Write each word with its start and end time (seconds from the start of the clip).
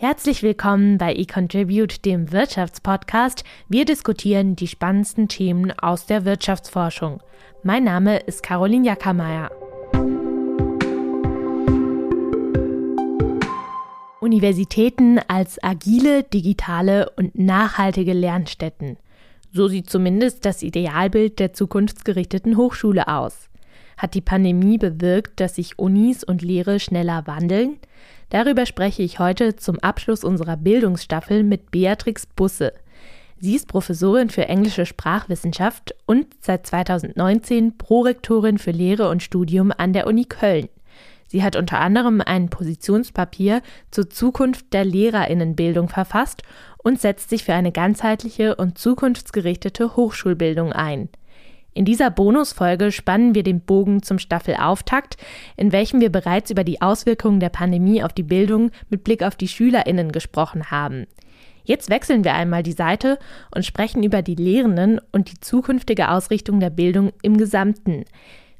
Herzlich 0.00 0.44
willkommen 0.44 0.96
bei 0.96 1.12
eContribute, 1.12 2.04
dem 2.04 2.30
Wirtschaftspodcast. 2.30 3.42
Wir 3.68 3.84
diskutieren 3.84 4.54
die 4.54 4.68
spannendsten 4.68 5.26
Themen 5.26 5.72
aus 5.76 6.06
der 6.06 6.24
Wirtschaftsforschung. 6.24 7.20
Mein 7.64 7.82
Name 7.82 8.18
ist 8.18 8.44
Caroline 8.44 8.86
Jackermeier. 8.86 9.50
Universitäten 14.20 15.18
als 15.26 15.60
agile, 15.64 16.22
digitale 16.22 17.10
und 17.16 17.36
nachhaltige 17.36 18.12
Lernstätten. 18.12 18.98
So 19.52 19.66
sieht 19.66 19.90
zumindest 19.90 20.44
das 20.44 20.62
Idealbild 20.62 21.40
der 21.40 21.54
zukunftsgerichteten 21.54 22.56
Hochschule 22.56 23.08
aus. 23.08 23.48
Hat 23.96 24.14
die 24.14 24.20
Pandemie 24.20 24.78
bewirkt, 24.78 25.40
dass 25.40 25.56
sich 25.56 25.76
Unis 25.76 26.22
und 26.22 26.40
Lehre 26.40 26.78
schneller 26.78 27.26
wandeln? 27.26 27.78
Darüber 28.30 28.66
spreche 28.66 29.02
ich 29.02 29.18
heute 29.18 29.56
zum 29.56 29.78
Abschluss 29.78 30.22
unserer 30.22 30.56
Bildungsstaffel 30.56 31.42
mit 31.42 31.70
Beatrix 31.70 32.26
Busse. 32.26 32.74
Sie 33.40 33.54
ist 33.54 33.68
Professorin 33.68 34.30
für 34.30 34.48
englische 34.48 34.84
Sprachwissenschaft 34.84 35.94
und 36.06 36.26
seit 36.40 36.66
2019 36.66 37.78
Prorektorin 37.78 38.58
für 38.58 38.72
Lehre 38.72 39.08
und 39.08 39.22
Studium 39.22 39.72
an 39.76 39.92
der 39.92 40.06
Uni 40.06 40.24
Köln. 40.24 40.68
Sie 41.28 41.42
hat 41.42 41.56
unter 41.56 41.78
anderem 41.78 42.20
ein 42.20 42.48
Positionspapier 42.48 43.62
zur 43.90 44.10
Zukunft 44.10 44.72
der 44.72 44.84
Lehrerinnenbildung 44.84 45.88
verfasst 45.88 46.42
und 46.78 47.00
setzt 47.00 47.30
sich 47.30 47.44
für 47.44 47.54
eine 47.54 47.70
ganzheitliche 47.70 48.56
und 48.56 48.78
zukunftsgerichtete 48.78 49.94
Hochschulbildung 49.94 50.72
ein. 50.72 51.08
In 51.74 51.84
dieser 51.84 52.10
Bonusfolge 52.10 52.90
spannen 52.90 53.34
wir 53.34 53.42
den 53.42 53.60
Bogen 53.60 54.02
zum 54.02 54.18
Staffelauftakt, 54.18 55.16
in 55.56 55.70
welchem 55.70 56.00
wir 56.00 56.10
bereits 56.10 56.50
über 56.50 56.64
die 56.64 56.80
Auswirkungen 56.80 57.40
der 57.40 57.50
Pandemie 57.50 58.02
auf 58.02 58.12
die 58.12 58.22
Bildung 58.22 58.70
mit 58.90 59.04
Blick 59.04 59.22
auf 59.22 59.36
die 59.36 59.48
Schülerinnen 59.48 60.10
gesprochen 60.10 60.70
haben. 60.70 61.06
Jetzt 61.64 61.90
wechseln 61.90 62.24
wir 62.24 62.34
einmal 62.34 62.62
die 62.62 62.72
Seite 62.72 63.18
und 63.54 63.64
sprechen 63.64 64.02
über 64.02 64.22
die 64.22 64.34
Lehrenden 64.34 65.00
und 65.12 65.30
die 65.30 65.38
zukünftige 65.38 66.10
Ausrichtung 66.10 66.60
der 66.60 66.70
Bildung 66.70 67.12
im 67.22 67.36
Gesamten. 67.36 68.06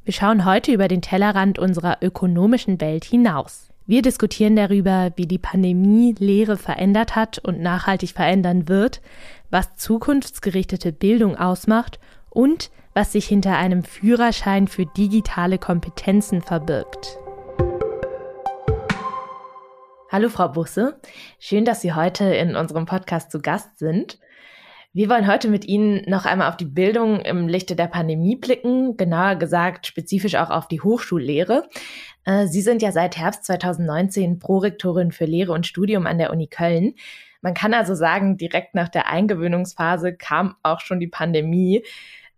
Wir 0.05 0.12
schauen 0.12 0.45
heute 0.45 0.72
über 0.72 0.89
den 0.89 1.03
Tellerrand 1.03 1.59
unserer 1.59 1.98
ökonomischen 2.03 2.81
Welt 2.81 3.05
hinaus. 3.05 3.69
Wir 3.87 4.03
diskutieren 4.03 4.55
darüber, 4.55 5.12
wie 5.17 5.27
die 5.27 5.39
Pandemie 5.39 6.15
Lehre 6.19 6.59
verändert 6.59 7.17
hat 7.17 7.39
und 7.39 7.61
nachhaltig 7.61 8.11
verändern 8.11 8.69
wird, 8.69 9.00
was 9.50 9.77
zukunftsgerichtete 9.77 10.93
Bildung 10.93 11.37
ausmacht 11.37 11.98
und 12.28 12.70
was 12.98 13.12
sich 13.12 13.28
hinter 13.28 13.56
einem 13.56 13.84
Führerschein 13.84 14.66
für 14.66 14.84
digitale 14.84 15.58
Kompetenzen 15.58 16.42
verbirgt. 16.42 17.16
Hallo 20.10 20.28
Frau 20.28 20.48
Busse, 20.48 21.00
schön, 21.38 21.64
dass 21.64 21.80
Sie 21.80 21.92
heute 21.92 22.24
in 22.24 22.56
unserem 22.56 22.86
Podcast 22.86 23.30
zu 23.30 23.41
Gast 23.41 23.78
sind. 23.78 24.19
Wir 24.92 25.08
wollen 25.08 25.28
heute 25.28 25.46
mit 25.46 25.64
Ihnen 25.64 26.02
noch 26.10 26.24
einmal 26.24 26.48
auf 26.48 26.56
die 26.56 26.64
Bildung 26.64 27.20
im 27.20 27.46
Lichte 27.46 27.76
der 27.76 27.86
Pandemie 27.86 28.34
blicken, 28.34 28.96
genauer 28.96 29.36
gesagt 29.36 29.86
spezifisch 29.86 30.34
auch 30.34 30.50
auf 30.50 30.66
die 30.66 30.80
Hochschullehre. 30.80 31.69
Äh, 32.24 32.48
Sie 32.48 32.62
sind 32.62 32.82
ja 32.82 32.91
seit 32.91 33.16
Herbst 33.16 33.44
2019 33.44 34.41
Prorektorin 34.41 35.12
für 35.12 35.26
Lehre 35.26 35.52
und 35.52 35.69
Studium 35.69 36.04
an 36.08 36.19
der 36.19 36.32
Uni 36.32 36.48
Köln. 36.48 36.94
Man 37.42 37.54
kann 37.54 37.74
also 37.74 37.94
sagen, 37.94 38.36
direkt 38.36 38.74
nach 38.74 38.88
der 38.88 39.06
Eingewöhnungsphase 39.06 40.16
kam 40.16 40.56
auch 40.64 40.80
schon 40.80 40.98
die 40.98 41.06
Pandemie. 41.06 41.84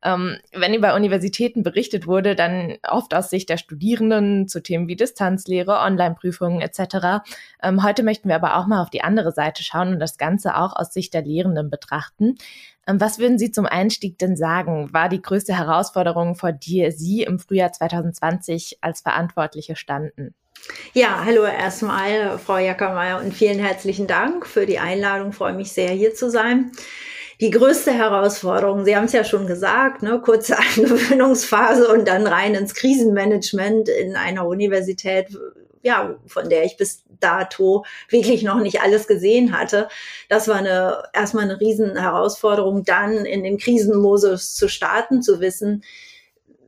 Ähm, 0.03 0.39
wenn 0.53 0.75
über 0.75 0.95
Universitäten 0.95 1.63
berichtet 1.63 2.07
wurde, 2.07 2.35
dann 2.35 2.79
oft 2.89 3.13
aus 3.15 3.31
Sicht 3.31 3.49
der 3.51 3.59
Studierenden 3.59 4.49
zu 4.49 4.63
Themen 4.63 4.89
wie 4.89 4.97
Distanzlehre, 4.97 5.79
Online-Prüfungen 5.81 6.61
etc. 6.61 7.23
Ähm, 7.63 7.83
heute 7.83 8.03
möchten 8.03 8.29
wir 8.29 8.37
aber 8.37 8.57
auch 8.57 8.67
mal 8.67 8.83
auf 8.83 8.91
die 8.91 9.03
andere 9.03 9.33
Seite 9.33 9.63
schauen 9.63 9.95
und 9.95 10.01
das 10.01 10.17
Ganze 10.17 10.57
auch 10.57 10.75
aus 10.75 10.93
Sicht 10.93 11.13
der 11.13 11.23
Lehrenden 11.23 11.69
betrachten. 11.69 12.37
Ähm, 12.87 13.01
was 13.01 13.19
würden 13.19 13.39
Sie 13.39 13.51
zum 13.51 13.67
Einstieg 13.67 14.19
denn 14.19 14.37
sagen, 14.37 14.93
war 14.93 15.11
die 15.11 15.21
größte 15.21 15.57
Herausforderung, 15.57 16.35
vor 16.35 16.53
der 16.53 16.93
Sie 16.93 17.23
im 17.23 17.39
Frühjahr 17.39 17.73
2020 17.73 18.79
als 18.81 19.03
Verantwortliche 19.03 19.77
standen? 19.77 20.35
Ja, 20.93 21.23
hallo 21.25 21.45
erstmal, 21.45 22.39
Frau 22.39 22.59
Jackermeier, 22.59 23.21
und 23.21 23.33
vielen 23.33 23.59
herzlichen 23.59 24.07
Dank 24.07 24.47
für 24.47 24.67
die 24.67 24.79
Einladung. 24.79 25.31
Ich 25.31 25.37
freue 25.37 25.55
mich 25.55 25.73
sehr, 25.73 25.91
hier 25.91 26.15
zu 26.15 26.31
sein 26.31 26.73
die 27.41 27.51
größte 27.51 27.93
Herausforderung, 27.93 28.85
Sie 28.85 28.95
haben 28.97 29.07
es 29.07 29.13
ja 29.13 29.25
schon 29.25 29.47
gesagt, 29.47 30.03
ne, 30.03 30.21
kurze 30.21 30.59
Eingewöhnungsphase 30.77 31.89
und 31.89 32.07
dann 32.07 32.27
rein 32.27 32.55
ins 32.55 32.75
Krisenmanagement 32.75 33.89
in 33.89 34.17
einer 34.17 34.47
Universität, 34.47 35.29
ja, 35.83 36.17
von 36.27 36.51
der 36.51 36.65
ich 36.65 36.77
bis 36.77 37.05
dato 37.21 37.85
wirklich 38.09 38.43
noch 38.43 38.61
nicht 38.61 38.83
alles 38.83 39.07
gesehen 39.07 39.59
hatte. 39.59 39.89
Das 40.29 40.49
war 40.49 40.57
eine, 40.57 41.03
erstmal 41.13 41.45
eine 41.45 41.61
riesen 41.61 41.97
Herausforderung, 41.97 42.85
dann 42.85 43.25
in 43.25 43.43
den 43.43 43.59
Krisenmodus 43.59 44.55
zu 44.55 44.69
starten, 44.69 45.23
zu 45.23 45.41
wissen, 45.41 45.83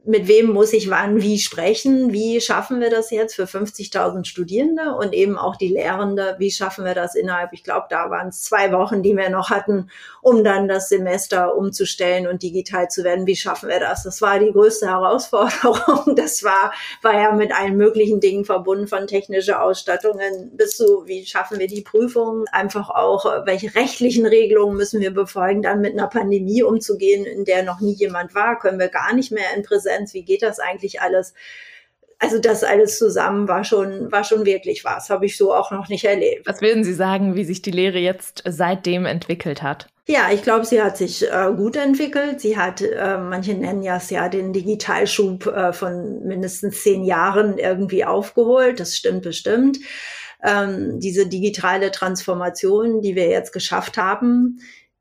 mit 0.05 0.27
wem 0.27 0.47
muss 0.47 0.73
ich 0.73 0.91
wann 0.91 1.23
wie 1.23 1.39
sprechen, 1.39 2.13
wie 2.13 2.41
schaffen 2.41 2.81
wir 2.81 2.91
das 2.91 3.11
jetzt 3.13 3.37
für 3.37 3.45
50.000 3.45 4.25
Studierende 4.25 4.97
und 4.97 5.13
eben 5.13 5.39
auch 5.39 5.55
die 5.55 5.69
Lehrende, 5.69 6.35
wie 6.39 6.51
schaffen 6.51 6.85
wir 6.85 6.95
das 6.95 7.15
innerhalb, 7.15 7.53
ich 7.53 7.63
glaube, 7.63 7.87
da 7.89 8.11
waren 8.11 8.29
es 8.29 8.43
zwei 8.43 8.73
Wochen, 8.73 9.03
die 9.03 9.17
wir 9.17 9.31
noch 9.31 9.51
hatten, 9.51 9.91
um 10.21 10.43
dann 10.43 10.67
das 10.67 10.89
Semester 10.89 11.57
umzustellen 11.57 12.27
und 12.27 12.43
digital 12.43 12.89
zu 12.89 13.05
werden. 13.05 13.27
Wie 13.27 13.37
schaffen 13.37 13.69
wir 13.69 13.79
das? 13.79 14.03
Das 14.03 14.21
war 14.21 14.41
die 14.41 14.51
größte 14.51 14.89
Herausforderung. 14.89 16.17
Das 16.23 16.45
war, 16.45 16.73
war 17.01 17.15
ja 17.15 17.33
mit 17.33 17.53
allen 17.53 17.77
möglichen 17.77 18.21
Dingen 18.21 18.45
verbunden, 18.45 18.87
von 18.87 19.07
technischer 19.07 19.63
Ausstattungen 19.63 20.51
bis 20.55 20.77
zu, 20.77 21.05
wie 21.07 21.25
schaffen 21.25 21.59
wir 21.59 21.67
die 21.67 21.81
Prüfungen, 21.81 22.47
einfach 22.53 22.91
auch, 22.91 23.25
welche 23.47 23.75
rechtlichen 23.75 24.27
Regelungen 24.27 24.77
müssen 24.77 25.01
wir 25.01 25.13
befolgen, 25.13 25.63
dann 25.63 25.81
mit 25.81 25.93
einer 25.93 26.09
Pandemie 26.09 26.63
umzugehen, 26.63 27.25
in 27.25 27.45
der 27.45 27.63
noch 27.63 27.81
nie 27.81 27.95
jemand 27.95 28.35
war, 28.35 28.59
können 28.59 28.79
wir 28.79 28.89
gar 28.89 29.15
nicht 29.15 29.33
mehr 29.33 29.55
in 29.57 29.63
Präsenz 29.63 29.92
Präsenz, 29.93 30.15
wie 30.15 30.25
geht 30.25 30.43
das 30.43 30.59
eigentlich 30.59 31.01
alles? 31.01 31.35
Also 32.19 32.39
das 32.39 32.63
alles 32.63 32.99
zusammen 32.99 33.49
war 33.49 33.65
schon, 33.65 34.13
war 34.13 34.23
schon 34.23 34.47
wirklich 34.47 34.85
was, 34.85 35.11
habe 35.11 35.27
ich 35.27 35.37
so 35.37 35.53
auch 35.53 35.73
noch 35.73 35.89
nicht 35.89 36.05
erlebt. 36.05 36.47
Was 36.47 36.61
würden 36.61 36.85
Sie 36.85 36.95
sagen, 36.95 37.35
wie 37.35 37.45
sich 37.45 37.63
die 37.63 37.73
Lehre 37.73 37.99
jetzt 37.99 38.45
seitdem 38.47 39.07
entwickelt 39.07 39.63
hat? 39.63 39.89
Ja, 40.07 40.31
ich 40.33 40.43
glaube, 40.43 40.65
sie 40.65 40.83
hat 40.83 40.97
sich 40.97 41.25
äh, 41.25 41.53
gut 41.57 41.77
entwickelt. 41.77 42.41
Sie 42.41 42.57
hat, 42.57 42.81
äh, 42.81 43.19
manche 43.19 43.55
nennen 43.55 43.83
ja 43.83 43.97
es 43.97 44.11
ja 44.11 44.29
den 44.29 44.53
Digitalschub 44.53 45.47
äh, 45.47 45.73
von 45.73 46.25
mindestens 46.25 46.83
zehn 46.83 47.05
Jahren 47.05 47.57
irgendwie 47.57 48.05
aufgeholt. 48.05 48.81
Das 48.81 48.97
stimmt 48.97 49.23
bestimmt. 49.23 49.79
Ähm, 50.45 50.99
diese 50.99 51.29
digitale 51.29 51.93
Transformation, 51.93 53.01
die 53.01 53.15
wir 53.15 53.29
jetzt 53.29 53.53
geschafft 53.53 53.97
haben, 53.97 54.59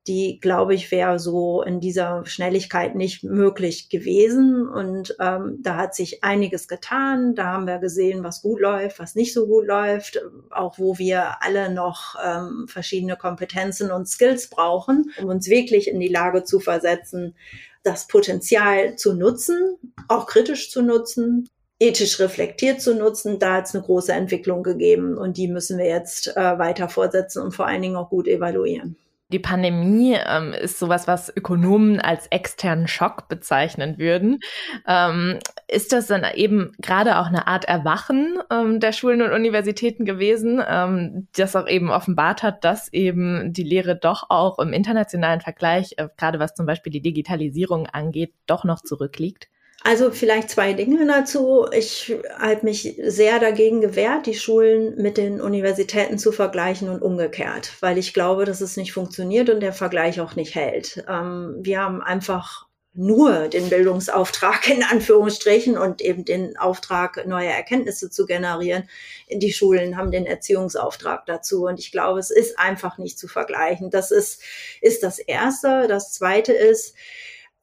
die, 0.07 0.39
glaube 0.39 0.73
ich, 0.73 0.89
wäre 0.89 1.19
so 1.19 1.61
in 1.61 1.79
dieser 1.79 2.25
Schnelligkeit 2.25 2.95
nicht 2.95 3.23
möglich 3.23 3.89
gewesen. 3.89 4.67
Und 4.67 5.15
ähm, 5.19 5.59
da 5.61 5.75
hat 5.75 5.93
sich 5.93 6.23
einiges 6.23 6.67
getan. 6.67 7.35
Da 7.35 7.45
haben 7.45 7.67
wir 7.67 7.77
gesehen, 7.77 8.23
was 8.23 8.41
gut 8.41 8.59
läuft, 8.59 8.99
was 8.99 9.15
nicht 9.15 9.33
so 9.33 9.45
gut 9.45 9.67
läuft, 9.67 10.19
auch 10.49 10.79
wo 10.79 10.97
wir 10.97 11.43
alle 11.43 11.71
noch 11.71 12.15
ähm, 12.23 12.65
verschiedene 12.67 13.15
Kompetenzen 13.15 13.91
und 13.91 14.07
Skills 14.07 14.49
brauchen, 14.49 15.11
um 15.19 15.27
uns 15.27 15.49
wirklich 15.49 15.87
in 15.87 15.99
die 15.99 16.07
Lage 16.07 16.43
zu 16.43 16.59
versetzen, 16.59 17.35
das 17.83 18.07
Potenzial 18.07 18.95
zu 18.95 19.13
nutzen, 19.13 19.77
auch 20.07 20.25
kritisch 20.25 20.71
zu 20.71 20.81
nutzen 20.81 21.47
ethisch 21.81 22.19
reflektiert 22.19 22.79
zu 22.79 22.93
nutzen, 22.93 23.39
da 23.39 23.55
hat 23.55 23.65
es 23.65 23.73
eine 23.73 23.83
große 23.83 24.13
Entwicklung 24.13 24.61
gegeben 24.61 25.17
und 25.17 25.37
die 25.37 25.47
müssen 25.47 25.79
wir 25.79 25.87
jetzt 25.87 26.27
äh, 26.37 26.59
weiter 26.59 26.89
fortsetzen 26.89 27.41
und 27.41 27.55
vor 27.55 27.65
allen 27.65 27.81
Dingen 27.81 27.95
auch 27.95 28.11
gut 28.11 28.27
evaluieren. 28.27 28.97
Die 29.31 29.39
Pandemie 29.39 30.17
ähm, 30.25 30.53
ist 30.53 30.77
sowas, 30.77 31.07
was 31.07 31.35
Ökonomen 31.35 32.01
als 32.01 32.27
externen 32.27 32.87
Schock 32.87 33.29
bezeichnen 33.29 33.97
würden. 33.97 34.39
Ähm, 34.85 35.39
ist 35.69 35.93
das 35.93 36.07
dann 36.07 36.25
eben 36.35 36.73
gerade 36.81 37.17
auch 37.17 37.27
eine 37.27 37.47
Art 37.47 37.65
Erwachen 37.65 38.39
ähm, 38.51 38.81
der 38.81 38.91
Schulen 38.91 39.21
und 39.21 39.31
Universitäten 39.31 40.03
gewesen, 40.03 40.61
ähm, 40.67 41.27
das 41.35 41.55
auch 41.55 41.67
eben 41.67 41.89
offenbart 41.89 42.43
hat, 42.43 42.65
dass 42.65 42.91
eben 42.91 43.53
die 43.53 43.63
Lehre 43.63 43.95
doch 43.95 44.29
auch 44.29 44.59
im 44.59 44.73
internationalen 44.73 45.39
Vergleich, 45.39 45.93
äh, 45.97 46.09
gerade 46.17 46.39
was 46.39 46.53
zum 46.53 46.65
Beispiel 46.65 46.91
die 46.91 47.01
Digitalisierung 47.01 47.87
angeht, 47.87 48.33
doch 48.47 48.65
noch 48.65 48.81
zurückliegt? 48.81 49.47
Also 49.83 50.11
vielleicht 50.11 50.51
zwei 50.51 50.73
Dinge 50.73 51.07
dazu. 51.07 51.65
Ich 51.71 52.15
habe 52.37 52.59
mich 52.63 52.99
sehr 53.03 53.39
dagegen 53.39 53.81
gewehrt, 53.81 54.27
die 54.27 54.35
Schulen 54.35 54.95
mit 55.01 55.17
den 55.17 55.41
Universitäten 55.41 56.19
zu 56.19 56.31
vergleichen 56.31 56.87
und 56.87 57.01
umgekehrt, 57.01 57.73
weil 57.79 57.97
ich 57.97 58.13
glaube, 58.13 58.45
dass 58.45 58.61
es 58.61 58.77
nicht 58.77 58.93
funktioniert 58.93 59.49
und 59.49 59.59
der 59.59 59.73
Vergleich 59.73 60.21
auch 60.21 60.35
nicht 60.35 60.53
hält. 60.53 61.03
Ähm, 61.09 61.55
wir 61.61 61.81
haben 61.81 62.01
einfach 62.01 62.67
nur 62.93 63.47
den 63.47 63.69
Bildungsauftrag 63.69 64.67
in 64.69 64.83
Anführungsstrichen 64.83 65.77
und 65.77 66.01
eben 66.01 66.25
den 66.25 66.57
Auftrag, 66.57 67.25
neue 67.25 67.49
Erkenntnisse 67.49 68.11
zu 68.11 68.27
generieren. 68.27 68.87
Die 69.31 69.53
Schulen 69.53 69.97
haben 69.97 70.11
den 70.11 70.27
Erziehungsauftrag 70.27 71.25
dazu. 71.25 71.65
Und 71.65 71.79
ich 71.79 71.91
glaube, 71.91 72.19
es 72.19 72.29
ist 72.29 72.59
einfach 72.59 72.99
nicht 72.99 73.17
zu 73.17 73.27
vergleichen. 73.27 73.89
Das 73.89 74.11
ist, 74.11 74.43
ist 74.81 75.01
das 75.01 75.17
Erste. 75.17 75.87
Das 75.87 76.11
Zweite 76.11 76.53
ist, 76.53 76.93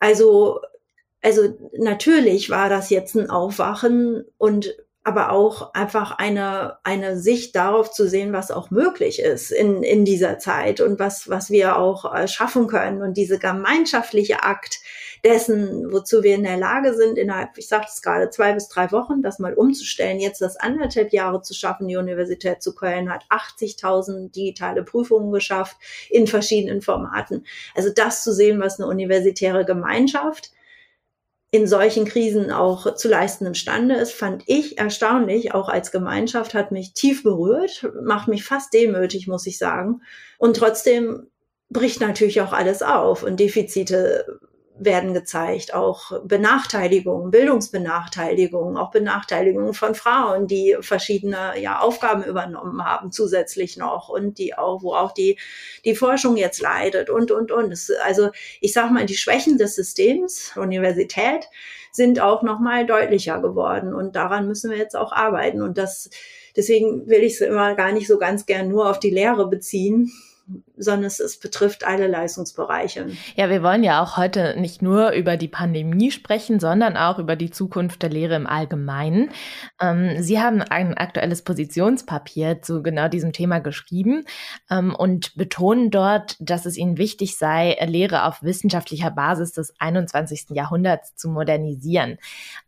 also 0.01 0.61
also 1.29 1.55
natürlich 1.77 2.49
war 2.49 2.71
das 2.71 2.89
jetzt 2.89 3.15
ein 3.15 3.29
Aufwachen 3.29 4.25
und 4.39 4.75
aber 5.05 5.31
auch 5.31 5.75
einfach 5.75 6.13
eine, 6.13 6.79
eine 6.85 7.19
Sicht 7.19 7.55
darauf 7.55 7.91
zu 7.91 8.09
sehen, 8.09 8.33
was 8.33 8.51
auch 8.51 8.71
möglich 8.71 9.21
ist 9.21 9.51
in, 9.51 9.83
in 9.83 10.07
dieser 10.07 10.39
Zeit 10.39 10.81
und 10.81 10.99
was, 10.99 11.29
was 11.29 11.51
wir 11.51 11.77
auch 11.77 12.15
äh, 12.15 12.29
schaffen 12.29 12.67
können. 12.67 13.03
Und 13.03 13.19
diese 13.19 13.39
gemeinschaftliche 13.39 14.43
Akt 14.43 14.81
dessen, 15.25 15.93
wozu 15.93 16.23
wir 16.23 16.35
in 16.35 16.45
der 16.45 16.57
Lage 16.57 16.95
sind, 16.95 17.19
innerhalb, 17.19 17.59
ich 17.59 17.69
sagte 17.69 17.91
es 17.95 18.01
gerade, 18.01 18.31
zwei 18.31 18.55
bis 18.55 18.69
drei 18.69 18.91
Wochen, 18.91 19.21
das 19.21 19.39
mal 19.39 19.53
umzustellen, 19.53 20.19
jetzt 20.19 20.41
das 20.41 20.57
anderthalb 20.57 21.13
Jahre 21.13 21.43
zu 21.43 21.53
schaffen. 21.53 21.89
Die 21.89 21.97
Universität 21.97 22.63
zu 22.63 22.75
Köln 22.75 23.13
hat 23.13 23.25
80.000 23.29 24.31
digitale 24.33 24.83
Prüfungen 24.83 25.31
geschafft 25.31 25.77
in 26.09 26.27
verschiedenen 26.27 26.81
Formaten. 26.81 27.45
Also 27.75 27.91
das 27.95 28.25
zu 28.25 28.33
sehen, 28.33 28.61
was 28.61 28.81
eine 28.81 28.89
universitäre 28.89 29.67
Gemeinschaft 29.67 30.53
in 31.51 31.67
solchen 31.67 32.05
Krisen 32.05 32.51
auch 32.51 32.95
zu 32.95 33.09
leisten 33.09 33.47
imstande 33.47 33.95
ist, 33.95 34.13
fand 34.13 34.43
ich 34.47 34.79
erstaunlich, 34.79 35.55
auch 35.55 35.69
als 35.69 35.91
Gemeinschaft, 35.91 36.53
hat 36.53 36.73
mich 36.73 36.93
tief 36.93 37.23
berührt, 37.23 37.91
macht 38.03 38.29
mich 38.29 38.45
fast 38.45 38.75
demütig, 38.75 39.29
muss 39.29 39.47
ich 39.47 39.57
sagen. 39.57 40.03
Und 40.37 40.57
trotzdem 40.57 41.27
bricht 41.71 42.01
natürlich 42.01 42.41
auch 42.43 42.53
alles 42.53 42.83
auf 42.83 43.23
und 43.23 43.41
Defizite 43.41 44.41
werden 44.79 45.13
gezeigt, 45.13 45.75
auch 45.75 46.21
Benachteiligungen, 46.25 47.31
Bildungsbenachteiligungen, 47.31 48.77
auch 48.77 48.91
Benachteiligungen 48.91 49.75
von 49.75 49.95
Frauen, 49.95 50.47
die 50.47 50.77
verschiedene 50.81 51.61
ja, 51.61 51.81
Aufgaben 51.81 52.23
übernommen 52.23 52.85
haben 52.85 53.11
zusätzlich 53.11 53.77
noch 53.77 54.09
und 54.09 54.39
die 54.39 54.57
auch, 54.57 54.83
wo 54.83 54.95
auch 54.95 55.13
die, 55.13 55.39
die 55.85 55.95
Forschung 55.95 56.37
jetzt 56.37 56.61
leidet 56.61 57.11
und, 57.11 57.31
und, 57.31 57.51
und. 57.51 57.73
Es, 57.73 57.91
also 58.05 58.31
ich 58.61 58.73
sage 58.73 58.93
mal, 58.93 59.07
die 59.07 59.17
Schwächen 59.17 59.59
des 59.59 59.75
Systems, 59.75 60.57
Universität, 60.57 61.49
sind 61.91 62.21
auch 62.21 62.43
nochmal 62.43 62.87
deutlicher 62.87 63.41
geworden 63.41 63.95
und 63.95 64.15
daran 64.15 64.47
müssen 64.47 64.71
wir 64.71 64.79
jetzt 64.79 64.97
auch 64.97 65.11
arbeiten 65.11 65.63
und 65.63 65.79
das, 65.79 66.11
deswegen 66.55 67.09
will 67.09 67.23
ich 67.25 67.35
es 67.35 67.41
immer 67.41 67.75
gar 67.75 67.93
nicht 67.93 68.07
so 68.07 68.19
ganz 68.19 68.47
gern 68.47 68.69
nur 68.69 68.89
auf 68.89 69.01
die 69.01 69.11
Lehre 69.11 69.49
beziehen, 69.49 70.13
sondern 70.79 71.05
es, 71.05 71.21
es 71.21 71.39
betrifft 71.39 71.85
alle 71.85 72.07
Leistungsbereiche. 72.07 73.09
Ja, 73.37 73.51
wir 73.51 73.63
wollen 73.63 73.83
ja 73.83 74.03
auch 74.03 74.17
heute 74.17 74.59
nicht 74.59 74.83
nur 74.83 75.11
über 75.11 75.37
die 75.37 75.49
Pandemie 75.49 76.11
sprechen, 76.11 76.61
sondern 76.61 76.97
auch 76.97 77.19
über 77.19 77.37
die 77.37 77.51
Zukunft 77.51 78.03
der 78.03 78.11
Lehre 78.11 78.37
im 78.37 78.47
Allgemeinen. 78.47 79.31
Ähm, 79.81 80.23
Sie 80.23 80.41
haben 80.41 80.63
ein 80.63 80.95
aktuelles 80.95 81.43
Positionspapier 81.43 82.63
zu 82.63 82.83
genau 82.83 83.09
diesem 83.09 83.33
Thema 83.33 83.61
geschrieben 83.61 84.25
ähm, 84.71 84.95
und 84.95 85.35
betonen 85.37 85.91
dort, 85.91 86.37
dass 86.41 86.67
es 86.67 86.77
Ihnen 86.77 86.99
wichtig 86.99 87.37
sei, 87.37 87.77
Lehre 87.87 88.25
auf 88.25 88.43
wissenschaftlicher 88.43 89.11
Basis 89.11 89.53
des 89.53 89.75
21. 89.79 90.47
Jahrhunderts 90.51 91.17
zu 91.17 91.29
modernisieren. 91.29 92.19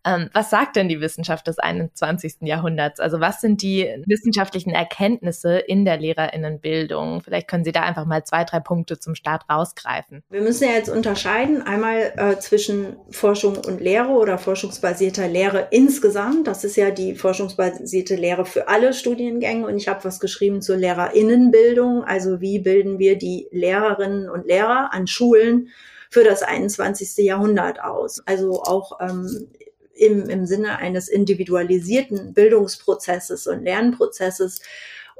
Ähm, 0.05 0.31
was 0.33 0.51
sagt 0.51 0.77
denn 0.77 0.89
die 0.89 1.01
Wissenschaft 1.01 1.47
des 1.47 1.59
21. 1.59 2.37
Jahrhunderts? 2.43 3.01
Also 3.01 3.21
was 3.21 3.41
sind 3.41 3.63
die 3.63 3.89
wissenschaftlichen 4.07 4.71
Erkenntnisse 4.71 5.59
in 5.59 5.85
der 5.85 5.99
Lehrerinnenbildung? 5.99 7.23
Vielleicht 7.23 7.49
können 7.49 7.65
Sie 7.65 7.73
da 7.73 7.83
einfach 7.83 8.00
mal 8.05 8.25
zwei, 8.25 8.45
drei 8.45 8.61
Punkte 8.61 8.99
zum 8.99 9.15
Start 9.15 9.45
rausgreifen. 9.51 10.23
Wir 10.31 10.41
müssen 10.41 10.65
ja 10.65 10.75
jetzt 10.75 10.89
unterscheiden, 10.89 11.63
einmal 11.63 12.13
äh, 12.17 12.39
zwischen 12.39 12.97
Forschung 13.11 13.57
und 13.57 13.81
Lehre 13.81 14.11
oder 14.11 14.39
forschungsbasierter 14.39 15.29
Lehre 15.29 15.69
insgesamt. 15.71 16.47
Das 16.47 16.65
ist 16.65 16.77
ja 16.77 16.91
die 16.91 17.15
forschungsbasierte 17.15 18.17
Lehre 18.17 18.47
für 18.47 18.69
alle 18.69 18.93
Studiengänge. 18.93 19.67
Und 19.67 19.77
ich 19.77 19.89
habe 19.89 20.05
was 20.05 20.21
geschrieben 20.21 20.63
zur 20.63 20.77
Lehrerinnenbildung. 20.77 22.05
Also 22.05 22.41
wie 22.41 22.59
bilden 22.59 22.99
wir 22.99 23.19
die 23.19 23.49
Lehrerinnen 23.51 24.29
und 24.29 24.47
Lehrer 24.47 24.93
an 24.93 25.07
Schulen 25.07 25.69
für 26.11 26.25
das 26.25 26.43
21. 26.43 27.25
Jahrhundert 27.25 27.83
aus? 27.83 28.23
Also 28.27 28.63
auch 28.63 29.01
ähm, 29.01 29.49
im, 30.01 30.29
im 30.29 30.47
Sinne 30.47 30.79
eines 30.79 31.09
individualisierten 31.09 32.33
Bildungsprozesses 32.33 33.47
und 33.47 33.63
Lernprozesses 33.63 34.63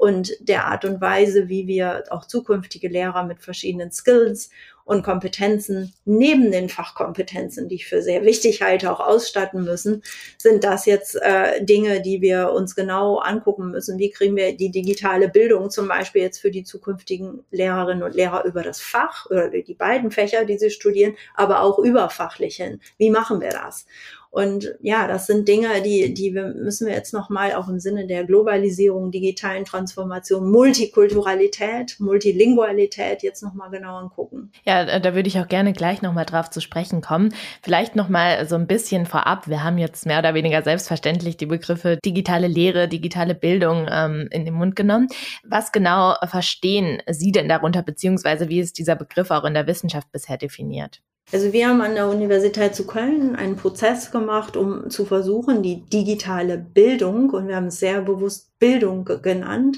und 0.01 0.31
der 0.39 0.65
Art 0.65 0.83
und 0.83 0.99
Weise, 0.99 1.47
wie 1.47 1.67
wir 1.67 2.05
auch 2.09 2.25
zukünftige 2.25 2.87
Lehrer 2.87 3.23
mit 3.23 3.43
verschiedenen 3.43 3.91
Skills 3.91 4.49
und 4.83 5.03
Kompetenzen 5.03 5.93
neben 6.05 6.51
den 6.51 6.69
Fachkompetenzen, 6.69 7.69
die 7.69 7.75
ich 7.75 7.85
für 7.85 8.01
sehr 8.01 8.23
wichtig 8.23 8.63
halte, 8.63 8.91
auch 8.91 8.99
ausstatten 8.99 9.63
müssen, 9.63 10.01
sind 10.39 10.63
das 10.63 10.87
jetzt 10.87 11.21
äh, 11.21 11.63
Dinge, 11.63 12.01
die 12.01 12.19
wir 12.19 12.51
uns 12.51 12.75
genau 12.75 13.19
angucken 13.19 13.69
müssen. 13.69 13.99
Wie 13.99 14.09
kriegen 14.09 14.35
wir 14.35 14.57
die 14.57 14.71
digitale 14.71 15.29
Bildung 15.29 15.69
zum 15.69 15.87
Beispiel 15.87 16.23
jetzt 16.23 16.39
für 16.39 16.49
die 16.49 16.63
zukünftigen 16.63 17.43
Lehrerinnen 17.51 18.01
und 18.01 18.15
Lehrer 18.15 18.43
über 18.45 18.63
das 18.63 18.81
Fach 18.81 19.27
oder 19.27 19.49
die 19.49 19.75
beiden 19.75 20.09
Fächer, 20.09 20.45
die 20.45 20.57
sie 20.57 20.71
studieren, 20.71 21.13
aber 21.35 21.61
auch 21.61 21.77
überfachlich 21.77 22.55
hin? 22.55 22.81
Wie 22.97 23.11
machen 23.11 23.39
wir 23.39 23.51
das? 23.51 23.85
Und 24.31 24.73
ja, 24.81 25.07
das 25.07 25.27
sind 25.27 25.47
Dinge, 25.49 25.81
die, 25.83 26.13
die 26.13 26.33
wir, 26.33 26.47
müssen 26.47 26.87
wir 26.87 26.93
jetzt 26.93 27.13
nochmal 27.13 27.53
auch 27.53 27.67
im 27.67 27.79
Sinne 27.81 28.07
der 28.07 28.23
Globalisierung, 28.23 29.11
digitalen 29.11 29.65
Transformation, 29.65 30.49
Multikulturalität, 30.49 31.97
Multilingualität 31.99 33.23
jetzt 33.23 33.43
nochmal 33.43 33.69
genau 33.71 33.97
angucken. 33.97 34.53
Ja, 34.63 34.99
da 34.99 35.15
würde 35.15 35.27
ich 35.27 35.37
auch 35.37 35.49
gerne 35.49 35.73
gleich 35.73 36.01
nochmal 36.01 36.25
drauf 36.25 36.49
zu 36.49 36.61
sprechen 36.61 37.01
kommen. 37.01 37.33
Vielleicht 37.61 37.97
nochmal 37.97 38.47
so 38.47 38.55
ein 38.55 38.67
bisschen 38.67 39.05
vorab. 39.05 39.49
Wir 39.49 39.65
haben 39.65 39.77
jetzt 39.77 40.05
mehr 40.05 40.19
oder 40.19 40.33
weniger 40.33 40.61
selbstverständlich 40.61 41.35
die 41.35 41.45
Begriffe 41.45 41.99
digitale 42.03 42.47
Lehre, 42.47 42.87
digitale 42.87 43.35
Bildung 43.35 43.87
ähm, 43.91 44.29
in 44.31 44.45
den 44.45 44.53
Mund 44.53 44.77
genommen. 44.77 45.09
Was 45.43 45.73
genau 45.73 46.15
verstehen 46.23 47.03
Sie 47.09 47.33
denn 47.33 47.49
darunter, 47.49 47.83
beziehungsweise 47.83 48.47
wie 48.47 48.61
ist 48.61 48.77
dieser 48.77 48.95
Begriff 48.95 49.29
auch 49.29 49.43
in 49.43 49.53
der 49.53 49.67
Wissenschaft 49.67 50.09
bisher 50.13 50.37
definiert? 50.37 51.01
Also 51.31 51.53
wir 51.53 51.69
haben 51.69 51.81
an 51.81 51.95
der 51.95 52.09
Universität 52.09 52.75
zu 52.75 52.85
Köln 52.85 53.35
einen 53.35 53.55
Prozess 53.55 54.11
gemacht, 54.11 54.57
um 54.57 54.89
zu 54.89 55.05
versuchen, 55.05 55.63
die 55.63 55.85
digitale 55.85 56.57
Bildung, 56.57 57.29
und 57.29 57.47
wir 57.47 57.55
haben 57.55 57.67
es 57.67 57.79
sehr 57.79 58.01
bewusst 58.01 58.57
Bildung 58.59 59.05
genannt, 59.05 59.77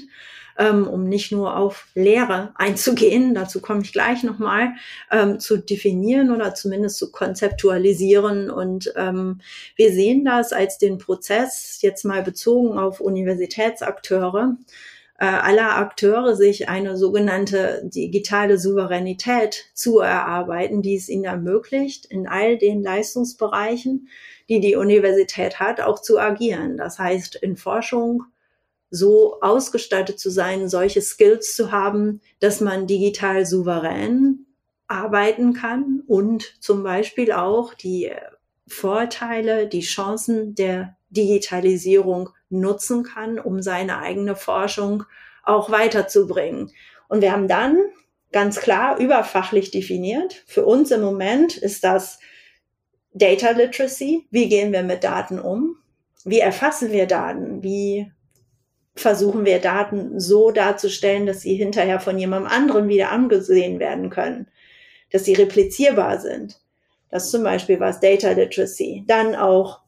ähm, 0.58 0.86
um 0.86 1.04
nicht 1.04 1.32
nur 1.32 1.56
auf 1.56 1.88
Lehre 1.94 2.52
einzugehen, 2.56 3.34
dazu 3.34 3.60
komme 3.60 3.82
ich 3.82 3.92
gleich 3.92 4.22
nochmal, 4.22 4.72
ähm, 5.10 5.40
zu 5.40 5.58
definieren 5.58 6.30
oder 6.30 6.54
zumindest 6.54 6.98
zu 6.98 7.10
konzeptualisieren. 7.12 8.50
Und 8.50 8.92
ähm, 8.96 9.40
wir 9.76 9.92
sehen 9.92 10.24
das 10.24 10.52
als 10.52 10.78
den 10.78 10.98
Prozess 10.98 11.78
jetzt 11.82 12.04
mal 12.04 12.22
bezogen 12.22 12.78
auf 12.78 13.00
Universitätsakteure, 13.00 14.56
aller 15.24 15.76
Akteure 15.76 16.36
sich 16.36 16.68
eine 16.68 16.96
sogenannte 16.96 17.82
digitale 17.84 18.58
Souveränität 18.58 19.66
zu 19.74 19.98
erarbeiten, 19.98 20.82
die 20.82 20.96
es 20.96 21.08
ihnen 21.08 21.24
ermöglicht, 21.24 22.06
in 22.06 22.26
all 22.26 22.58
den 22.58 22.82
Leistungsbereichen, 22.82 24.08
die 24.48 24.60
die 24.60 24.76
Universität 24.76 25.60
hat, 25.60 25.80
auch 25.80 26.00
zu 26.00 26.18
agieren. 26.18 26.76
Das 26.76 26.98
heißt, 26.98 27.36
in 27.36 27.56
Forschung 27.56 28.24
so 28.90 29.40
ausgestattet 29.40 30.20
zu 30.20 30.30
sein, 30.30 30.68
solche 30.68 31.02
Skills 31.02 31.54
zu 31.54 31.72
haben, 31.72 32.20
dass 32.40 32.60
man 32.60 32.86
digital 32.86 33.44
souverän 33.44 34.46
arbeiten 34.86 35.54
kann 35.54 36.02
und 36.06 36.62
zum 36.62 36.82
Beispiel 36.82 37.32
auch 37.32 37.74
die 37.74 38.12
Vorteile, 38.66 39.66
die 39.66 39.80
Chancen 39.80 40.54
der 40.54 40.96
Digitalisierung 41.10 42.30
nutzen 42.60 43.02
kann, 43.02 43.38
um 43.38 43.62
seine 43.62 43.98
eigene 43.98 44.36
Forschung 44.36 45.04
auch 45.44 45.70
weiterzubringen. 45.70 46.70
Und 47.08 47.20
wir 47.20 47.32
haben 47.32 47.48
dann 47.48 47.78
ganz 48.32 48.60
klar 48.60 48.98
überfachlich 48.98 49.70
definiert. 49.70 50.42
Für 50.46 50.64
uns 50.64 50.90
im 50.90 51.02
Moment 51.02 51.56
ist 51.56 51.84
das 51.84 52.18
Data 53.12 53.50
Literacy. 53.50 54.26
Wie 54.30 54.48
gehen 54.48 54.72
wir 54.72 54.82
mit 54.82 55.04
Daten 55.04 55.38
um? 55.38 55.76
Wie 56.24 56.40
erfassen 56.40 56.90
wir 56.90 57.06
Daten? 57.06 57.62
Wie 57.62 58.10
versuchen 58.96 59.44
wir 59.44 59.60
Daten 59.60 60.20
so 60.20 60.50
darzustellen, 60.50 61.26
dass 61.26 61.40
sie 61.40 61.54
hinterher 61.54 62.00
von 62.00 62.18
jemandem 62.18 62.50
anderen 62.50 62.88
wieder 62.88 63.10
angesehen 63.10 63.78
werden 63.78 64.10
können, 64.10 64.48
dass 65.10 65.24
sie 65.24 65.34
replizierbar 65.34 66.20
sind. 66.20 66.60
Das 67.10 67.30
zum 67.30 67.42
Beispiel 67.42 67.80
was 67.80 68.00
Data 68.00 68.30
Literacy. 68.30 69.04
Dann 69.06 69.34
auch 69.34 69.80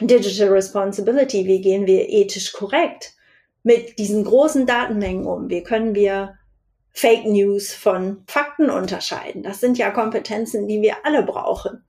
Digital 0.00 0.48
Responsibility, 0.48 1.46
wie 1.46 1.60
gehen 1.60 1.86
wir 1.86 2.08
ethisch 2.08 2.52
korrekt 2.52 3.14
mit 3.62 3.98
diesen 3.98 4.24
großen 4.24 4.66
Datenmengen 4.66 5.26
um? 5.26 5.48
Wie 5.48 5.62
können 5.62 5.94
wir 5.94 6.36
Fake 6.92 7.26
News 7.26 7.72
von 7.72 8.22
Fakten 8.26 8.70
unterscheiden? 8.70 9.42
Das 9.42 9.60
sind 9.60 9.78
ja 9.78 9.90
Kompetenzen, 9.90 10.68
die 10.68 10.82
wir 10.82 11.04
alle 11.04 11.22
brauchen. 11.22 11.84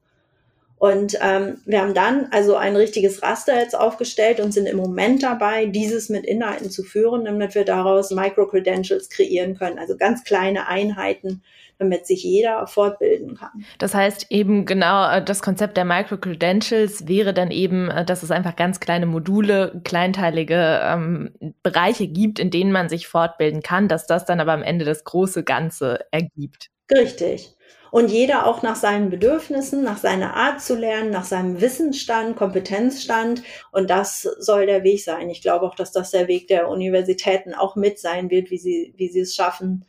Und 0.86 1.18
ähm, 1.20 1.58
wir 1.66 1.82
haben 1.82 1.96
dann 1.96 2.28
also 2.30 2.58
ein 2.58 2.76
richtiges 2.76 3.24
Raster 3.24 3.60
jetzt 3.60 3.76
aufgestellt 3.76 4.40
und 4.40 4.52
sind 4.52 4.68
im 4.68 4.78
Moment 4.78 5.24
dabei, 5.24 5.66
dieses 5.66 6.10
mit 6.10 6.28
Inhalten 6.28 6.70
zu 6.70 6.84
führen, 6.84 7.26
damit 7.26 7.56
wir 7.56 7.66
daraus 7.66 8.12
Micro-Credentials 8.12 9.10
kreieren 9.10 9.58
können, 9.58 9.80
also 9.80 9.98
ganz 9.98 10.24
kleine 10.24 10.68
Einheiten, 10.68 11.42
damit 11.80 12.06
sich 12.06 12.24
jeder 12.24 12.68
fortbilden 12.68 13.36
kann. 13.36 13.66
Das 13.80 13.96
heißt 13.96 14.28
eben 14.30 14.68
genau, 14.68 15.10
äh, 15.10 15.26
das 15.26 15.42
Konzept 15.42 15.76
der 15.76 15.86
Micro-Credentials 15.86 17.08
wäre 17.08 17.34
dann 17.34 17.50
eben, 17.50 17.90
äh, 17.90 18.06
dass 18.06 18.22
es 18.22 18.30
einfach 18.30 18.56
ganz 18.56 18.80
kleine 18.80 19.08
Module, 19.08 19.82
kleinteilige 19.84 20.82
ähm, 20.84 21.32
Bereiche 21.64 22.06
gibt, 22.06 22.38
in 22.38 22.52
denen 22.52 22.72
man 22.72 22.90
sich 22.90 23.08
fortbilden 23.08 23.64
kann, 23.64 23.88
dass 23.88 24.06
das 24.06 24.26
dann 24.26 24.40
aber 24.40 24.54
am 24.54 24.62
Ende 24.62 24.86
das 24.86 25.04
große 25.04 25.44
Ganze 25.44 26.06
ergibt. 26.12 26.70
Richtig. 26.92 27.55
Und 27.96 28.12
jeder 28.12 28.46
auch 28.46 28.62
nach 28.62 28.76
seinen 28.76 29.10
Bedürfnissen, 29.10 29.82
nach 29.82 30.00
seiner 30.00 30.34
Art 30.34 30.60
zu 30.60 30.76
lernen, 30.76 31.12
nach 31.12 31.24
seinem 31.24 31.62
Wissensstand, 31.62 32.36
Kompetenzstand. 32.36 33.42
Und 33.72 33.90
das 33.90 34.24
soll 34.24 34.66
der 34.66 34.84
Weg 34.84 35.02
sein. 35.02 35.30
Ich 35.30 35.42
glaube 35.42 35.66
auch, 35.66 35.76
dass 35.76 35.94
das 35.94 36.12
der 36.12 36.28
Weg 36.28 36.50
der 36.50 36.68
Universitäten 36.68 37.54
auch 37.54 37.78
mit 37.78 37.98
sein 37.98 38.30
wird, 38.30 38.52
wie 38.52 38.58
sie, 38.58 38.94
wie 38.98 39.08
sie 39.08 39.22
es 39.22 39.34
schaffen, 39.34 39.86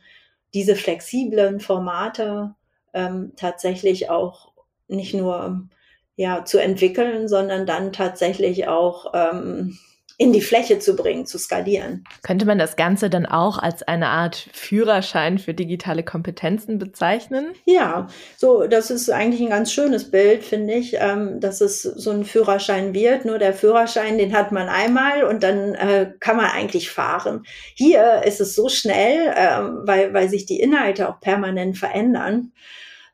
diese 0.53 0.77
flexiblen 0.77 1.59
Formate 1.59 2.55
ähm, 2.93 3.33
tatsächlich 3.35 4.09
auch 4.09 4.53
nicht 4.87 5.13
nur 5.13 5.67
ja, 6.15 6.45
zu 6.45 6.59
entwickeln, 6.59 7.27
sondern 7.27 7.65
dann 7.65 7.91
tatsächlich 7.91 8.69
auch 8.69 9.11
ähm, 9.13 9.77
in 10.19 10.33
die 10.33 10.41
Fläche 10.41 10.79
zu 10.79 10.95
bringen, 10.95 11.27
zu 11.27 11.37
skalieren. 11.37 12.03
Könnte 12.23 12.47
man 12.47 12.57
das 12.57 12.75
Ganze 12.75 13.09
dann 13.09 13.27
auch 13.27 13.59
als 13.59 13.83
eine 13.83 14.07
Art 14.07 14.49
Führerschein 14.51 15.37
für 15.37 15.53
digitale 15.53 16.03
Kompetenzen 16.03 16.79
bezeichnen? 16.79 17.53
Ja, 17.65 18.07
so 18.35 18.65
das 18.65 18.89
ist 18.89 19.11
eigentlich 19.11 19.41
ein 19.41 19.51
ganz 19.51 19.71
schönes 19.71 20.09
Bild, 20.09 20.43
finde 20.43 20.73
ich, 20.73 20.95
ähm, 20.99 21.39
dass 21.39 21.61
es 21.61 21.83
so 21.83 22.09
ein 22.09 22.25
Führerschein 22.25 22.95
wird. 22.95 23.25
Nur 23.25 23.37
der 23.37 23.53
Führerschein, 23.53 24.17
den 24.17 24.35
hat 24.35 24.51
man 24.51 24.69
einmal 24.69 25.23
und 25.23 25.43
dann 25.43 25.75
äh, 25.75 26.11
kann 26.19 26.37
man 26.37 26.47
eigentlich 26.47 26.89
fahren. 26.89 27.43
Hier 27.75 28.23
ist 28.25 28.41
es 28.41 28.55
so 28.55 28.69
schnell, 28.69 29.27
äh, 29.27 29.59
weil, 29.85 30.15
weil 30.15 30.29
sich 30.29 30.47
die 30.47 30.59
Inhalte 30.59 31.09
auch 31.09 31.19
permanent 31.19 31.77
verändern 31.77 32.51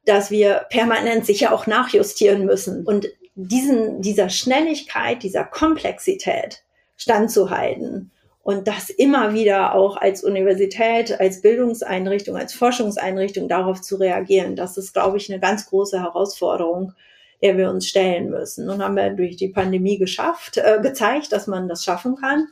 dass 0.05 0.31
wir 0.31 0.65
permanent 0.69 1.25
sicher 1.25 1.53
auch 1.53 1.65
nachjustieren 1.65 2.45
müssen. 2.45 2.85
Und 2.85 3.07
diesen, 3.35 4.01
dieser 4.01 4.29
Schnelligkeit, 4.29 5.23
dieser 5.23 5.45
Komplexität, 5.45 6.63
standzuhalten. 7.03 8.11
Und 8.41 8.67
das 8.67 8.89
immer 8.89 9.33
wieder 9.33 9.73
auch 9.73 9.95
als 9.95 10.23
Universität, 10.23 11.17
als 11.19 11.41
Bildungseinrichtung, 11.41 12.35
als 12.35 12.53
Forschungseinrichtung 12.53 13.47
darauf 13.47 13.81
zu 13.81 13.95
reagieren, 13.95 14.57
das 14.57 14.77
ist, 14.77 14.93
glaube 14.93 15.17
ich, 15.17 15.31
eine 15.31 15.39
ganz 15.39 15.67
große 15.67 16.01
Herausforderung, 16.01 16.93
der 17.41 17.57
wir 17.57 17.69
uns 17.69 17.87
stellen 17.87 18.29
müssen. 18.29 18.65
Nun 18.65 18.83
haben 18.83 18.95
wir 18.95 19.09
durch 19.11 19.37
die 19.37 19.47
Pandemie 19.47 19.97
geschafft, 19.97 20.57
äh, 20.57 20.79
gezeigt, 20.81 21.31
dass 21.31 21.47
man 21.47 21.69
das 21.69 21.85
schaffen 21.85 22.15
kann. 22.15 22.47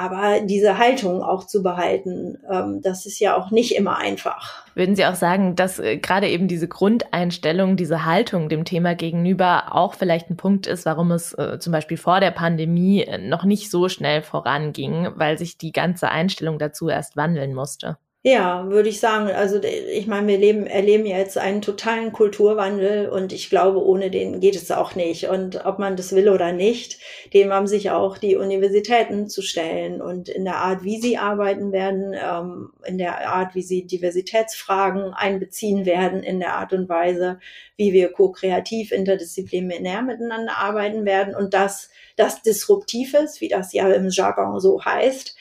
Aber 0.00 0.38
diese 0.42 0.78
Haltung 0.78 1.24
auch 1.24 1.44
zu 1.44 1.60
behalten, 1.60 2.38
ähm, 2.48 2.80
das 2.82 3.04
ist 3.04 3.18
ja 3.18 3.36
auch 3.36 3.50
nicht 3.50 3.74
immer 3.74 3.98
einfach. 3.98 4.64
Würden 4.76 4.94
Sie 4.94 5.04
auch 5.04 5.16
sagen, 5.16 5.56
dass 5.56 5.80
äh, 5.80 5.96
gerade 5.96 6.28
eben 6.28 6.46
diese 6.46 6.68
Grundeinstellung, 6.68 7.76
diese 7.76 8.04
Haltung 8.04 8.48
dem 8.48 8.64
Thema 8.64 8.94
gegenüber 8.94 9.74
auch 9.74 9.94
vielleicht 9.94 10.30
ein 10.30 10.36
Punkt 10.36 10.68
ist, 10.68 10.86
warum 10.86 11.10
es 11.10 11.32
äh, 11.34 11.58
zum 11.58 11.72
Beispiel 11.72 11.96
vor 11.96 12.20
der 12.20 12.30
Pandemie 12.30 13.02
äh, 13.02 13.18
noch 13.18 13.42
nicht 13.42 13.72
so 13.72 13.88
schnell 13.88 14.22
voranging, 14.22 15.08
weil 15.16 15.36
sich 15.36 15.58
die 15.58 15.72
ganze 15.72 16.10
Einstellung 16.10 16.60
dazu 16.60 16.88
erst 16.88 17.16
wandeln 17.16 17.52
musste? 17.52 17.98
Ja, 18.30 18.68
würde 18.68 18.90
ich 18.90 19.00
sagen. 19.00 19.30
Also 19.30 19.58
ich 19.62 20.06
meine, 20.06 20.26
wir 20.26 20.36
leben, 20.36 20.66
erleben 20.66 21.06
jetzt 21.06 21.38
einen 21.38 21.62
totalen 21.62 22.12
Kulturwandel 22.12 23.08
und 23.08 23.32
ich 23.32 23.48
glaube, 23.48 23.82
ohne 23.82 24.10
den 24.10 24.38
geht 24.40 24.54
es 24.54 24.70
auch 24.70 24.94
nicht. 24.94 25.28
Und 25.30 25.64
ob 25.64 25.78
man 25.78 25.96
das 25.96 26.14
will 26.14 26.28
oder 26.28 26.52
nicht, 26.52 26.98
dem 27.32 27.50
haben 27.54 27.66
sich 27.66 27.90
auch 27.90 28.18
die 28.18 28.36
Universitäten 28.36 29.30
zu 29.30 29.40
stellen 29.40 30.02
und 30.02 30.28
in 30.28 30.44
der 30.44 30.56
Art, 30.56 30.84
wie 30.84 31.00
sie 31.00 31.16
arbeiten 31.16 31.72
werden, 31.72 32.12
ähm, 32.12 32.70
in 32.84 32.98
der 32.98 33.30
Art, 33.30 33.54
wie 33.54 33.62
sie 33.62 33.86
Diversitätsfragen 33.86 35.14
einbeziehen 35.14 35.86
werden, 35.86 36.22
in 36.22 36.38
der 36.38 36.56
Art 36.56 36.74
und 36.74 36.90
Weise, 36.90 37.40
wie 37.78 37.94
wir 37.94 38.12
ko-kreativ 38.12 38.92
interdisziplinär 38.92 40.02
miteinander 40.02 40.58
arbeiten 40.58 41.06
werden 41.06 41.34
und 41.34 41.54
das, 41.54 41.88
das 42.16 42.42
disruptiv 42.42 43.14
ist, 43.14 43.40
wie 43.40 43.48
das 43.48 43.72
ja 43.72 43.88
im 43.88 44.10
Jargon 44.10 44.60
so 44.60 44.84
heißt 44.84 45.34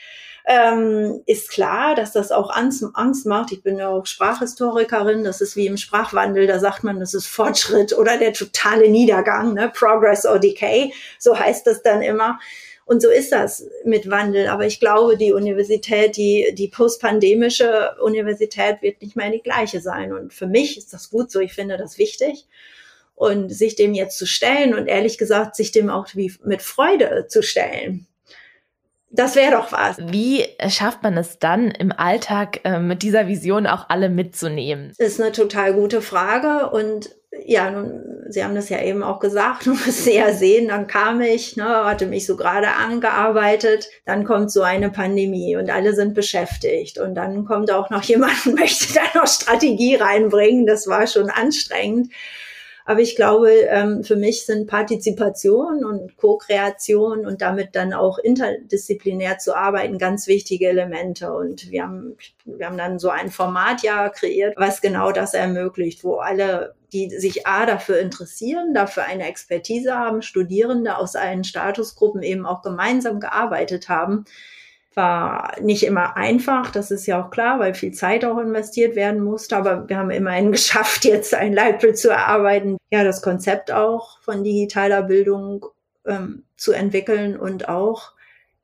ähm, 0.49 1.21
ist 1.25 1.49
klar, 1.49 1.93
dass 1.93 2.13
das 2.13 2.31
auch 2.31 2.49
Angst 2.49 3.25
macht. 3.25 3.51
Ich 3.51 3.63
bin 3.63 3.77
ja 3.77 3.89
auch 3.89 4.05
Sprachhistorikerin, 4.05 5.25
das 5.25 5.41
ist 5.41 5.57
wie 5.57 5.67
im 5.67 5.75
Sprachwandel, 5.75 6.47
da 6.47 6.59
sagt 6.59 6.85
man, 6.85 7.01
das 7.01 7.13
ist 7.13 7.27
Fortschritt 7.27 7.91
oder 7.97 8.17
der 8.17 8.31
totale 8.31 8.89
Niedergang, 8.89 9.53
ne? 9.53 9.69
Progress 9.73 10.25
or 10.25 10.39
Decay, 10.39 10.93
so 11.19 11.37
heißt 11.37 11.67
das 11.67 11.83
dann 11.83 12.01
immer. 12.01 12.39
Und 12.85 13.01
so 13.01 13.09
ist 13.09 13.33
das 13.33 13.67
mit 13.83 14.09
Wandel. 14.09 14.47
Aber 14.47 14.65
ich 14.65 14.79
glaube, 14.79 15.17
die 15.17 15.33
Universität, 15.33 16.15
die, 16.15 16.53
die 16.53 16.69
postpandemische 16.69 17.97
Universität 18.01 18.81
wird 18.81 19.01
nicht 19.01 19.17
mehr 19.17 19.29
die 19.29 19.41
gleiche 19.41 19.81
sein. 19.81 20.13
Und 20.13 20.33
für 20.33 20.47
mich 20.47 20.77
ist 20.77 20.93
das 20.93 21.09
gut 21.09 21.29
so. 21.29 21.41
Ich 21.41 21.51
finde 21.51 21.75
das 21.75 21.97
wichtig. 21.97 22.47
Und 23.15 23.49
sich 23.49 23.75
dem 23.75 23.93
jetzt 23.93 24.17
zu 24.17 24.25
stellen 24.25 24.73
und 24.73 24.87
ehrlich 24.87 25.17
gesagt, 25.17 25.57
sich 25.57 25.73
dem 25.73 25.89
auch 25.89 26.07
wie 26.13 26.33
mit 26.45 26.61
Freude 26.61 27.25
zu 27.27 27.43
stellen 27.43 28.06
das 29.09 29.35
wäre 29.35 29.51
doch 29.51 29.71
was. 29.71 29.97
Wie 29.99 30.45
schafft 30.67 31.03
man 31.03 31.17
es 31.17 31.39
dann 31.39 31.71
im 31.71 31.91
Alltag 31.91 32.59
äh, 32.65 32.79
mit 32.79 33.03
dieser 33.03 33.27
Vision 33.27 33.65
auch 33.65 33.89
alle 33.89 34.09
mitzunehmen? 34.09 34.93
Das 34.97 35.07
ist 35.07 35.21
eine 35.21 35.31
total 35.31 35.73
gute 35.73 36.01
Frage 36.01 36.69
und 36.69 37.09
ja, 37.45 37.69
nun, 37.69 38.03
Sie 38.29 38.43
haben 38.43 38.55
das 38.55 38.67
ja 38.69 38.81
eben 38.81 39.03
auch 39.03 39.19
gesagt, 39.19 39.65
du 39.65 39.71
musst 39.71 40.05
ja 40.07 40.33
sehen, 40.33 40.67
dann 40.67 40.87
kam 40.87 41.21
ich, 41.21 41.55
ne, 41.55 41.85
hatte 41.85 42.05
mich 42.05 42.25
so 42.25 42.35
gerade 42.35 42.69
angearbeitet, 42.69 43.87
dann 44.05 44.25
kommt 44.25 44.51
so 44.51 44.61
eine 44.61 44.89
Pandemie 44.89 45.55
und 45.55 45.69
alle 45.69 45.93
sind 45.93 46.13
beschäftigt 46.13 46.99
und 46.99 47.15
dann 47.15 47.45
kommt 47.45 47.71
auch 47.71 47.89
noch 47.89 48.03
jemand 48.03 48.45
und 48.45 48.59
möchte 48.59 48.93
da 48.93 49.19
noch 49.19 49.27
Strategie 49.27 49.95
reinbringen, 49.95 50.65
das 50.65 50.87
war 50.87 51.07
schon 51.07 51.29
anstrengend. 51.29 52.11
Aber 52.89 53.01
ich 53.01 53.17
glaube, 53.17 53.51
ähm, 53.51 54.01
für 54.05 54.15
mich 54.15 54.45
sind 54.45 54.67
Partizipation 54.67 55.83
und 55.83 56.15
Co-Kreation 56.15 57.25
und 57.25 57.41
damit 57.41 57.75
dann 57.75 57.91
auch 57.91 58.17
interdisziplinär 58.17 59.39
zu 59.39 59.57
arbeiten 59.57 59.97
ganz 59.97 60.25
wichtige 60.27 60.69
Elemente. 60.69 61.33
Und 61.33 61.69
wir 61.69 61.83
haben, 61.83 62.15
wir 62.45 62.65
haben 62.65 62.77
dann 62.77 62.97
so 62.97 63.09
ein 63.09 63.29
Format 63.29 63.83
ja 63.83 64.07
kreiert, 64.07 64.53
was 64.55 64.79
genau 64.79 65.11
das 65.11 65.33
ermöglicht, 65.33 66.05
wo 66.05 66.15
alle 66.15 66.75
die 66.93 67.09
sich 67.09 67.45
A 67.45 67.65
dafür 67.65 67.99
interessieren, 67.99 68.73
dafür 68.73 69.03
eine 69.03 69.27
Expertise 69.27 69.93
haben, 69.93 70.21
Studierende 70.21 70.95
aus 70.95 71.17
allen 71.17 71.43
Statusgruppen 71.43 72.23
eben 72.23 72.45
auch 72.45 72.61
gemeinsam 72.61 73.19
gearbeitet 73.19 73.89
haben, 73.89 74.23
war 74.97 75.53
nicht 75.61 75.83
immer 75.83 76.17
einfach, 76.17 76.71
das 76.71 76.91
ist 76.91 77.05
ja 77.05 77.23
auch 77.23 77.29
klar, 77.29 77.59
weil 77.59 77.75
viel 77.75 77.93
Zeit 77.93 78.25
auch 78.25 78.39
investiert 78.39 78.95
werden 78.95 79.23
musste, 79.23 79.55
aber 79.55 79.87
wir 79.87 79.97
haben 79.97 80.09
immerhin 80.09 80.51
geschafft, 80.51 81.05
jetzt 81.05 81.33
ein 81.33 81.53
Leitbild 81.53 81.97
zu 81.97 82.09
erarbeiten, 82.09 82.77
ja, 82.91 83.03
das 83.03 83.21
Konzept 83.21 83.71
auch 83.71 84.19
von 84.21 84.43
digitaler 84.43 85.03
Bildung 85.03 85.65
ähm, 86.05 86.43
zu 86.57 86.73
entwickeln 86.73 87.37
und 87.37 87.69
auch 87.69 88.13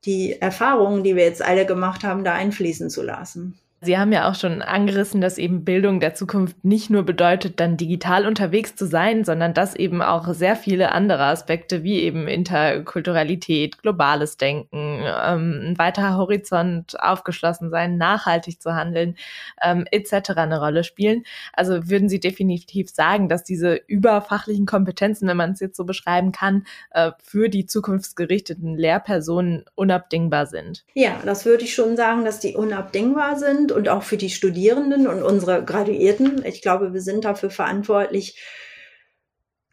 die 0.04 0.40
Erfahrungen, 0.40 1.04
die 1.04 1.16
wir 1.16 1.24
jetzt 1.24 1.42
alle 1.42 1.64
gemacht 1.64 2.04
haben, 2.04 2.24
da 2.24 2.34
einfließen 2.34 2.90
zu 2.90 3.02
lassen. 3.02 3.58
Sie 3.84 3.98
haben 3.98 4.12
ja 4.12 4.28
auch 4.28 4.34
schon 4.34 4.62
angerissen, 4.62 5.20
dass 5.20 5.38
eben 5.38 5.64
Bildung 5.64 6.00
der 6.00 6.14
Zukunft 6.14 6.64
nicht 6.64 6.90
nur 6.90 7.02
bedeutet, 7.02 7.60
dann 7.60 7.76
digital 7.76 8.26
unterwegs 8.26 8.74
zu 8.74 8.86
sein, 8.86 9.24
sondern 9.24 9.54
dass 9.54 9.74
eben 9.74 10.02
auch 10.02 10.32
sehr 10.32 10.56
viele 10.56 10.92
andere 10.92 11.24
Aspekte 11.24 11.82
wie 11.82 12.00
eben 12.00 12.26
Interkulturalität, 12.26 13.82
globales 13.82 14.36
Denken, 14.36 15.00
ähm, 15.02 15.60
ein 15.64 15.78
weiterer 15.78 16.16
Horizont, 16.16 16.98
aufgeschlossen 17.00 17.70
sein, 17.70 17.98
nachhaltig 17.98 18.60
zu 18.60 18.74
handeln, 18.74 19.16
ähm, 19.62 19.86
etc. 19.90 20.30
eine 20.36 20.60
Rolle 20.60 20.84
spielen. 20.84 21.24
Also 21.52 21.88
würden 21.88 22.08
Sie 22.08 22.20
definitiv 22.20 22.90
sagen, 22.90 23.28
dass 23.28 23.44
diese 23.44 23.74
überfachlichen 23.86 24.66
Kompetenzen, 24.66 25.28
wenn 25.28 25.36
man 25.36 25.52
es 25.52 25.60
jetzt 25.60 25.76
so 25.76 25.84
beschreiben 25.84 26.32
kann, 26.32 26.66
äh, 26.90 27.12
für 27.22 27.48
die 27.48 27.66
zukunftsgerichteten 27.66 28.76
Lehrpersonen 28.76 29.64
unabdingbar 29.74 30.46
sind? 30.46 30.84
Ja, 30.94 31.20
das 31.24 31.44
würde 31.44 31.64
ich 31.64 31.74
schon 31.74 31.96
sagen, 31.96 32.24
dass 32.24 32.40
die 32.40 32.54
unabdingbar 32.54 33.38
sind 33.38 33.72
und 33.74 33.88
auch 33.88 34.02
für 34.02 34.16
die 34.16 34.30
Studierenden 34.30 35.06
und 35.06 35.22
unsere 35.22 35.64
Graduierten. 35.64 36.44
Ich 36.44 36.62
glaube, 36.62 36.94
wir 36.94 37.00
sind 37.00 37.24
dafür 37.24 37.50
verantwortlich, 37.50 38.38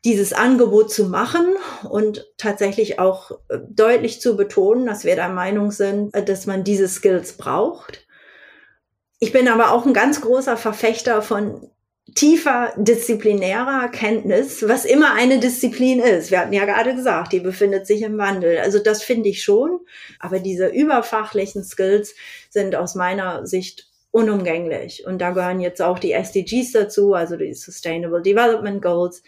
dieses 0.03 0.33
Angebot 0.33 0.91
zu 0.91 1.05
machen 1.05 1.55
und 1.87 2.25
tatsächlich 2.37 2.99
auch 2.99 3.31
äh, 3.49 3.59
deutlich 3.69 4.19
zu 4.19 4.35
betonen, 4.35 4.85
dass 4.85 5.03
wir 5.05 5.15
der 5.15 5.29
Meinung 5.29 5.71
sind, 5.71 6.13
äh, 6.15 6.25
dass 6.25 6.47
man 6.47 6.63
diese 6.63 6.87
Skills 6.87 7.37
braucht. 7.37 8.07
Ich 9.19 9.31
bin 9.31 9.47
aber 9.47 9.71
auch 9.71 9.85
ein 9.85 9.93
ganz 9.93 10.21
großer 10.21 10.57
Verfechter 10.57 11.21
von 11.21 11.69
tiefer 12.15 12.73
disziplinärer 12.77 13.89
Kenntnis, 13.89 14.67
was 14.67 14.85
immer 14.85 15.13
eine 15.13 15.39
Disziplin 15.39 15.99
ist. 15.99 16.31
Wir 16.31 16.39
hatten 16.39 16.53
ja 16.53 16.65
gerade 16.65 16.95
gesagt, 16.95 17.31
die 17.31 17.39
befindet 17.39 17.85
sich 17.85 18.01
im 18.01 18.17
Wandel. 18.17 18.57
Also 18.57 18.79
das 18.79 19.03
finde 19.03 19.29
ich 19.29 19.43
schon. 19.43 19.79
Aber 20.19 20.39
diese 20.39 20.67
überfachlichen 20.67 21.63
Skills 21.63 22.15
sind 22.49 22.75
aus 22.75 22.95
meiner 22.95 23.45
Sicht 23.45 23.90
unumgänglich. 24.11 25.05
Und 25.05 25.19
da 25.19 25.31
gehören 25.31 25.59
jetzt 25.59 25.81
auch 25.81 25.99
die 25.99 26.11
SDGs 26.11 26.73
dazu, 26.73 27.13
also 27.13 27.37
die 27.37 27.53
Sustainable 27.53 28.21
Development 28.21 28.81
Goals. 28.81 29.23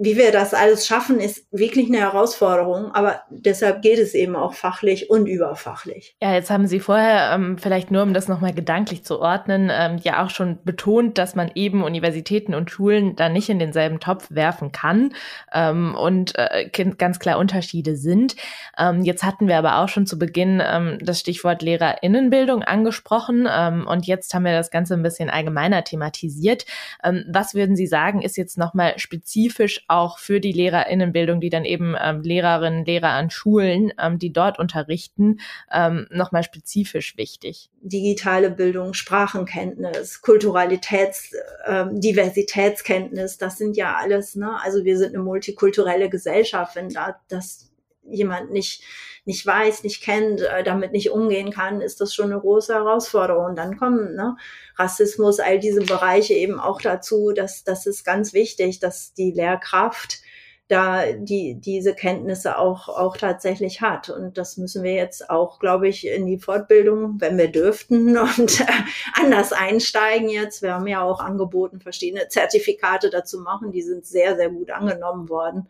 Wie 0.00 0.16
wir 0.16 0.30
das 0.30 0.54
alles 0.54 0.86
schaffen, 0.86 1.18
ist 1.18 1.46
wirklich 1.50 1.88
eine 1.88 1.98
Herausforderung, 1.98 2.92
aber 2.92 3.22
deshalb 3.30 3.82
geht 3.82 3.98
es 3.98 4.14
eben 4.14 4.36
auch 4.36 4.54
fachlich 4.54 5.10
und 5.10 5.26
überfachlich. 5.26 6.16
Ja, 6.22 6.32
jetzt 6.34 6.50
haben 6.50 6.68
Sie 6.68 6.78
vorher, 6.78 7.32
ähm, 7.34 7.58
vielleicht 7.58 7.90
nur 7.90 8.04
um 8.04 8.14
das 8.14 8.28
nochmal 8.28 8.54
gedanklich 8.54 9.04
zu 9.04 9.18
ordnen, 9.18 9.70
ähm, 9.72 9.98
ja 10.00 10.24
auch 10.24 10.30
schon 10.30 10.58
betont, 10.64 11.18
dass 11.18 11.34
man 11.34 11.50
eben 11.56 11.82
Universitäten 11.82 12.54
und 12.54 12.70
Schulen 12.70 13.16
da 13.16 13.28
nicht 13.28 13.48
in 13.48 13.58
denselben 13.58 13.98
Topf 13.98 14.28
werfen 14.30 14.70
kann 14.70 15.14
ähm, 15.52 15.96
und 15.96 16.34
äh, 16.36 16.70
ganz 16.96 17.18
klar 17.18 17.38
Unterschiede 17.38 17.96
sind. 17.96 18.36
Ähm, 18.78 19.02
jetzt 19.02 19.24
hatten 19.24 19.48
wir 19.48 19.58
aber 19.58 19.78
auch 19.78 19.88
schon 19.88 20.06
zu 20.06 20.16
Beginn 20.16 20.62
ähm, 20.64 20.98
das 21.00 21.18
Stichwort 21.18 21.60
Lehrerinnenbildung 21.60 22.62
angesprochen 22.62 23.48
ähm, 23.50 23.84
und 23.88 24.06
jetzt 24.06 24.32
haben 24.32 24.44
wir 24.44 24.52
das 24.52 24.70
Ganze 24.70 24.94
ein 24.94 25.02
bisschen 25.02 25.28
allgemeiner 25.28 25.82
thematisiert. 25.82 26.66
Was 27.02 27.54
würden 27.54 27.74
Sie 27.74 27.86
sagen, 27.86 28.22
ist 28.22 28.36
jetzt 28.36 28.58
nochmal 28.58 28.98
spezifisch 28.98 29.84
auch 29.88 30.18
für 30.18 30.40
die 30.40 30.52
Lehrerinnenbildung, 30.52 31.40
die 31.40 31.50
dann 31.50 31.64
eben 31.64 31.96
ähm, 32.00 32.22
Lehrerinnen, 32.22 32.84
Lehrer 32.84 33.10
an 33.10 33.30
Schulen, 33.30 33.92
ähm, 34.00 34.18
die 34.18 34.32
dort 34.32 34.58
unterrichten, 34.58 35.40
ähm, 35.72 36.06
nochmal 36.10 36.42
spezifisch 36.42 37.16
wichtig? 37.16 37.70
Digitale 37.80 38.50
Bildung, 38.50 38.94
Sprachenkenntnis, 38.94 40.22
Kulturalitäts, 40.22 41.34
ähm, 41.66 42.00
Diversitätskenntnis, 42.00 43.38
das 43.38 43.58
sind 43.58 43.76
ja 43.76 43.96
alles, 43.96 44.36
ne? 44.36 44.58
Also 44.62 44.84
wir 44.84 44.98
sind 44.98 45.14
eine 45.14 45.24
multikulturelle 45.24 46.08
Gesellschaft, 46.08 46.76
wenn 46.76 46.90
da 46.90 47.18
das 47.28 47.67
jemand 48.10 48.50
nicht 48.50 48.82
nicht 49.28 49.44
weiß, 49.44 49.84
nicht 49.84 50.02
kennt, 50.02 50.40
äh, 50.40 50.64
damit 50.64 50.92
nicht 50.92 51.10
umgehen 51.10 51.50
kann, 51.50 51.82
ist 51.82 52.00
das 52.00 52.14
schon 52.14 52.32
eine 52.32 52.40
große 52.40 52.72
Herausforderung. 52.72 53.44
Und 53.44 53.56
dann 53.56 53.78
kommen 53.78 54.14
ne, 54.14 54.36
Rassismus, 54.76 55.38
all 55.38 55.58
diese 55.58 55.82
Bereiche 55.82 56.32
eben 56.32 56.58
auch 56.58 56.80
dazu, 56.80 57.32
dass 57.32 57.62
das 57.62 57.84
ist 57.86 58.04
ganz 58.04 58.32
wichtig, 58.32 58.80
dass 58.80 59.12
die 59.12 59.30
Lehrkraft 59.30 60.20
da 60.68 61.12
die 61.12 61.54
diese 61.58 61.94
Kenntnisse 61.94 62.58
auch 62.58 62.88
auch 62.88 63.16
tatsächlich 63.16 63.80
hat. 63.82 64.10
Und 64.10 64.38
das 64.38 64.56
müssen 64.56 64.82
wir 64.82 64.94
jetzt 64.94 65.28
auch 65.30 65.58
glaube 65.58 65.88
ich 65.88 66.06
in 66.06 66.26
die 66.26 66.38
Fortbildung 66.38 67.16
wenn 67.20 67.36
wir 67.38 67.48
dürften 67.48 68.16
und 68.18 68.60
äh, 68.60 68.66
anders 69.14 69.52
einsteigen 69.52 70.30
jetzt. 70.30 70.62
Wir 70.62 70.74
haben 70.74 70.86
ja 70.86 71.02
auch 71.02 71.20
angeboten 71.20 71.80
verschiedene 71.80 72.28
Zertifikate 72.28 73.10
dazu 73.10 73.40
machen. 73.40 73.72
Die 73.72 73.82
sind 73.82 74.06
sehr 74.06 74.36
sehr 74.36 74.50
gut 74.50 74.70
angenommen 74.70 75.28
worden 75.28 75.68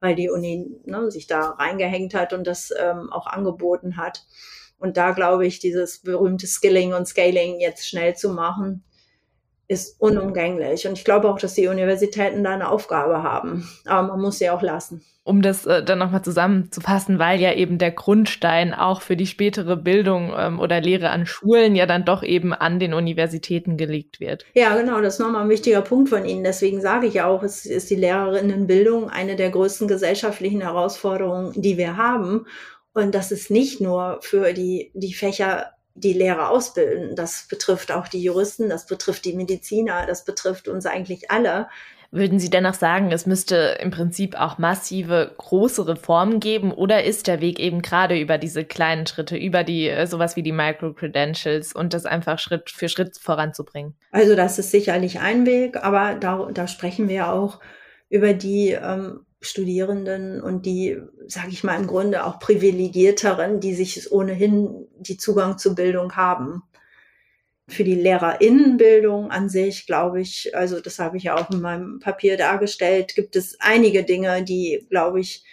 weil 0.00 0.14
die 0.14 0.30
Uni 0.30 0.66
ne, 0.84 1.10
sich 1.10 1.26
da 1.26 1.50
reingehängt 1.50 2.14
hat 2.14 2.32
und 2.32 2.46
das 2.46 2.72
ähm, 2.76 3.12
auch 3.12 3.26
angeboten 3.26 3.96
hat. 3.96 4.24
Und 4.78 4.96
da 4.96 5.12
glaube 5.12 5.46
ich, 5.46 5.58
dieses 5.58 5.98
berühmte 5.98 6.46
Skilling 6.46 6.94
und 6.94 7.06
Scaling 7.06 7.60
jetzt 7.60 7.86
schnell 7.86 8.16
zu 8.16 8.30
machen, 8.30 8.82
ist 9.70 10.00
unumgänglich. 10.00 10.88
Und 10.88 10.94
ich 10.94 11.04
glaube 11.04 11.30
auch, 11.30 11.38
dass 11.38 11.54
die 11.54 11.68
Universitäten 11.68 12.42
da 12.42 12.50
eine 12.50 12.68
Aufgabe 12.68 13.22
haben. 13.22 13.70
Aber 13.86 14.08
man 14.08 14.20
muss 14.20 14.38
sie 14.38 14.50
auch 14.50 14.62
lassen 14.62 15.04
um 15.22 15.42
das 15.42 15.66
äh, 15.66 15.84
dann 15.84 15.98
nochmal 15.98 16.22
zusammenzufassen, 16.22 17.18
weil 17.20 17.40
ja 17.40 17.52
eben 17.52 17.78
der 17.78 17.92
Grundstein 17.92 18.74
auch 18.74 19.00
für 19.00 19.16
die 19.16 19.26
spätere 19.26 19.76
Bildung 19.76 20.32
ähm, 20.36 20.58
oder 20.58 20.80
Lehre 20.80 21.10
an 21.10 21.26
Schulen 21.26 21.76
ja 21.76 21.86
dann 21.86 22.04
doch 22.04 22.22
eben 22.24 22.52
an 22.52 22.80
den 22.80 22.94
Universitäten 22.94 23.76
gelegt 23.76 24.18
wird. 24.18 24.44
Ja, 24.54 24.74
genau, 24.76 25.00
das 25.00 25.14
ist 25.14 25.20
nochmal 25.20 25.42
ein 25.42 25.48
wichtiger 25.50 25.82
Punkt 25.82 26.08
von 26.08 26.24
Ihnen. 26.24 26.42
Deswegen 26.42 26.80
sage 26.80 27.06
ich 27.06 27.20
auch, 27.20 27.42
es 27.44 27.64
ist 27.66 27.90
die 27.90 27.96
Lehrerinnenbildung 27.96 29.10
eine 29.10 29.36
der 29.36 29.50
größten 29.50 29.86
gesellschaftlichen 29.86 30.62
Herausforderungen, 30.62 31.52
die 31.54 31.76
wir 31.76 31.96
haben. 31.96 32.46
Und 32.94 33.14
das 33.14 33.30
ist 33.30 33.50
nicht 33.50 33.80
nur 33.80 34.18
für 34.22 34.52
die, 34.52 34.90
die 34.94 35.14
Fächer 35.14 35.66
die 35.94 36.12
Lehrer 36.12 36.50
ausbilden. 36.50 37.16
Das 37.16 37.46
betrifft 37.48 37.92
auch 37.92 38.08
die 38.08 38.22
Juristen, 38.22 38.68
das 38.68 38.86
betrifft 38.86 39.24
die 39.24 39.34
Mediziner, 39.34 40.06
das 40.06 40.24
betrifft 40.24 40.68
uns 40.68 40.86
eigentlich 40.86 41.30
alle. 41.30 41.68
Würden 42.12 42.40
Sie 42.40 42.50
dennoch 42.50 42.74
sagen, 42.74 43.12
es 43.12 43.24
müsste 43.24 43.78
im 43.80 43.92
Prinzip 43.92 44.34
auch 44.34 44.58
massive 44.58 45.32
große 45.38 45.86
Reformen 45.86 46.40
geben 46.40 46.72
oder 46.72 47.04
ist 47.04 47.28
der 47.28 47.40
Weg 47.40 47.60
eben 47.60 47.82
gerade 47.82 48.18
über 48.18 48.36
diese 48.36 48.64
kleinen 48.64 49.06
Schritte, 49.06 49.36
über 49.36 49.62
die 49.62 49.88
äh, 49.88 50.08
sowas 50.08 50.34
wie 50.34 50.42
die 50.42 50.50
Micro-Credentials 50.50 51.72
und 51.72 51.94
das 51.94 52.06
einfach 52.06 52.40
Schritt 52.40 52.70
für 52.70 52.88
Schritt 52.88 53.16
voranzubringen? 53.16 53.94
Also 54.10 54.34
das 54.34 54.58
ist 54.58 54.72
sicherlich 54.72 55.20
ein 55.20 55.46
Weg, 55.46 55.76
aber 55.76 56.14
da, 56.14 56.48
da 56.52 56.66
sprechen 56.66 57.08
wir 57.08 57.32
auch 57.32 57.60
über 58.08 58.34
die 58.34 58.70
ähm, 58.70 59.24
Studierenden 59.40 60.42
und 60.42 60.66
die, 60.66 60.98
sage 61.26 61.48
ich 61.50 61.64
mal, 61.64 61.78
im 61.78 61.86
Grunde 61.86 62.24
auch 62.24 62.38
privilegierteren, 62.38 63.60
die 63.60 63.74
sich 63.74 64.12
ohnehin 64.12 64.86
die 64.98 65.16
Zugang 65.16 65.56
zur 65.56 65.74
Bildung 65.74 66.14
haben 66.16 66.62
für 67.70 67.84
die 67.84 67.94
Lehrerinnenbildung 67.94 69.30
an 69.30 69.48
sich, 69.48 69.86
glaube 69.86 70.20
ich, 70.20 70.54
also 70.56 70.80
das 70.80 70.98
habe 70.98 71.16
ich 71.16 71.24
ja 71.24 71.36
auch 71.36 71.50
in 71.50 71.60
meinem 71.60 72.00
Papier 72.00 72.36
dargestellt, 72.36 73.14
gibt 73.14 73.36
es 73.36 73.56
einige 73.60 74.04
Dinge, 74.04 74.42
die, 74.44 74.86
glaube 74.90 75.20
ich, 75.20 75.44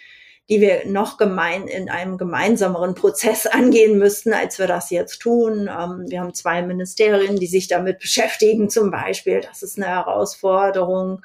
die 0.48 0.60
wir 0.60 0.86
noch 0.86 1.18
gemein 1.18 1.68
in 1.68 1.88
einem 1.88 2.18
gemeinsameren 2.18 2.94
Prozess 2.94 3.46
angehen 3.46 3.98
müssten, 3.98 4.32
als 4.32 4.58
wir 4.58 4.66
das 4.66 4.90
jetzt 4.90 5.20
tun. 5.20 5.68
Ähm, 5.68 6.06
wir 6.08 6.20
haben 6.20 6.34
zwei 6.34 6.62
Ministerien, 6.62 7.36
die 7.36 7.46
sich 7.46 7.68
damit 7.68 7.98
beschäftigen, 8.00 8.70
zum 8.70 8.90
Beispiel. 8.90 9.40
Das 9.40 9.62
ist 9.62 9.76
eine 9.76 9.88
Herausforderung 9.88 11.22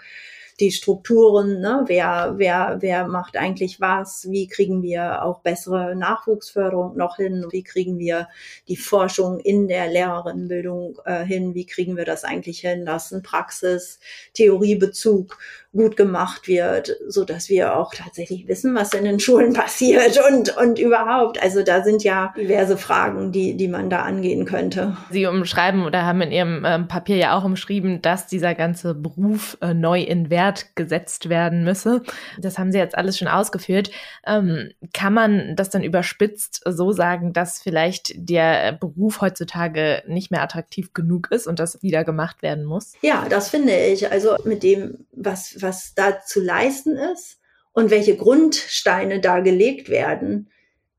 die 0.60 0.72
Strukturen, 0.72 1.60
ne? 1.60 1.84
wer, 1.88 2.36
wer, 2.38 2.78
wer 2.80 3.08
macht 3.08 3.38
eigentlich 3.38 3.82
was, 3.82 4.30
wie 4.30 4.48
kriegen 4.48 4.84
wir 4.84 5.24
auch 5.24 5.40
bessere 5.40 5.96
Nachwuchsförderung 5.96 6.96
noch 6.96 7.18
hin, 7.18 7.46
wie 7.52 7.64
kriegen 7.64 7.98
wir 7.98 8.28
die 8.68 8.78
Forschung 8.78 9.40
in 9.40 9.68
der 9.68 9.88
Lehrerinnenbildung 9.88 11.00
äh, 11.06 11.24
hin, 11.24 11.56
wie 11.56 11.66
kriegen 11.66 11.98
wir 11.98 12.06
das 12.06 12.24
eigentlich 12.24 12.60
hin, 12.60 12.86
dass 12.86 13.12
ein 13.12 13.24
Praxis, 13.24 14.00
Theoriebezug 14.34 15.38
gut 15.74 15.98
gemacht 15.98 16.48
wird, 16.48 16.96
so 17.08 17.26
dass 17.26 17.50
wir 17.50 17.76
auch 17.76 17.94
tatsächlich 17.94 18.48
wissen, 18.48 18.76
was 18.76 18.94
in 18.94 19.04
den 19.04 19.20
Schulen 19.20 19.54
passiert 19.54 20.20
und, 20.30 20.56
und 20.58 20.80
überhaupt. 20.80 21.42
Also 21.42 21.64
da 21.64 21.84
sind 21.84 22.04
ja 22.04 22.34
diverse 22.38 22.78
Fragen, 22.78 23.32
die, 23.32 23.58
die 23.58 23.68
man 23.68 23.90
da 23.90 24.04
angehen 24.04 24.46
könnte. 24.46 24.96
Sie 25.10 25.26
umschreiben 25.26 25.86
oder 25.86 26.06
haben 26.06 26.22
in 26.22 26.32
Ihrem 26.32 26.64
ähm, 26.66 26.88
Papier 26.88 27.18
ja 27.18 27.38
auch 27.38 27.44
umschrieben, 27.44 28.02
dass 28.02 28.28
dieser 28.28 28.54
ganze 28.54 28.94
Beruf 28.94 29.58
äh, 29.62 29.74
neu 29.74 30.02
in 30.02 30.30
Wert 30.30 30.76
gesetzt 30.76 31.30
werden 31.30 31.64
müsse. 31.64 32.04
Das 32.40 32.58
haben 32.60 32.72
Sie 32.72 32.78
jetzt 32.78 32.98
alles 32.98 33.18
schon 33.18 33.28
ausgeführt. 33.28 33.90
Ähm, 34.26 34.72
kann 34.94 35.14
man 35.14 35.56
das 35.56 35.70
dann 35.70 35.84
überspitzt 35.84 36.62
so 36.66 36.92
sagen, 36.92 37.34
dass 37.34 37.62
vielleicht 37.62 38.14
der 38.16 38.74
Beruf 38.74 39.22
heutzutage 39.22 40.04
nicht 40.08 40.30
mehr 40.30 40.44
attraktiv 40.44 40.94
genug 40.94 41.32
ist 41.32 41.48
und 41.48 41.60
das 41.60 41.82
wieder 41.82 42.04
gemacht 42.04 42.42
werden 42.44 42.66
muss? 42.66 42.94
Ja, 43.02 43.26
das 43.30 43.50
finde 43.50 43.76
ich. 43.76 44.12
Also 44.12 44.36
mit 44.44 44.62
dem, 44.62 45.06
was, 45.12 45.56
was 45.64 45.94
da 45.96 46.22
zu 46.22 46.42
leisten 46.42 46.98
ist 46.98 47.40
und 47.72 47.90
welche 47.90 48.16
Grundsteine 48.16 49.20
da 49.20 49.40
gelegt 49.40 49.90
werden, 49.90 50.50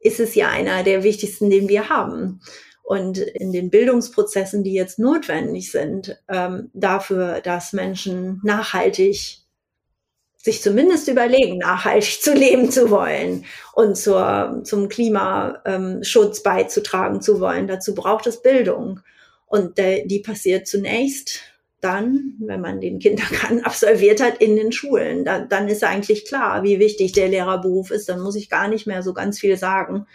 ist 0.00 0.20
es 0.20 0.34
ja 0.34 0.48
einer 0.48 0.82
der 0.82 1.02
wichtigsten, 1.02 1.50
den 1.50 1.68
wir 1.68 1.88
haben. 1.88 2.40
Und 2.82 3.16
in 3.18 3.52
den 3.52 3.70
Bildungsprozessen, 3.70 4.62
die 4.62 4.74
jetzt 4.74 4.98
notwendig 4.98 5.70
sind, 5.70 6.20
ähm, 6.28 6.70
dafür, 6.74 7.40
dass 7.40 7.72
Menschen 7.72 8.40
nachhaltig 8.44 9.38
sich 10.36 10.60
zumindest 10.60 11.08
überlegen, 11.08 11.56
nachhaltig 11.56 12.20
zu 12.20 12.34
leben 12.34 12.70
zu 12.70 12.90
wollen 12.90 13.46
und 13.72 13.96
zur, 13.96 14.60
zum 14.64 14.90
Klimaschutz 14.90 16.42
beizutragen 16.42 17.22
zu 17.22 17.40
wollen. 17.40 17.66
Dazu 17.66 17.94
braucht 17.94 18.26
es 18.26 18.42
Bildung. 18.42 19.00
Und 19.46 19.78
äh, 19.78 20.04
die 20.06 20.18
passiert 20.18 20.66
zunächst 20.66 21.40
dann, 21.84 22.34
wenn 22.38 22.60
man 22.60 22.80
den 22.80 22.98
Kindergarten 22.98 23.60
absolviert 23.64 24.22
hat, 24.22 24.38
in 24.38 24.56
den 24.56 24.72
Schulen. 24.72 25.24
Da, 25.24 25.40
dann 25.40 25.68
ist 25.68 25.84
eigentlich 25.84 26.24
klar, 26.26 26.62
wie 26.62 26.78
wichtig 26.78 27.12
der 27.12 27.28
Lehrerberuf 27.28 27.90
ist. 27.90 28.08
Dann 28.08 28.20
muss 28.20 28.36
ich 28.36 28.48
gar 28.48 28.68
nicht 28.68 28.86
mehr 28.86 29.02
so 29.02 29.12
ganz 29.12 29.38
viel 29.38 29.56
sagen. 29.56 30.06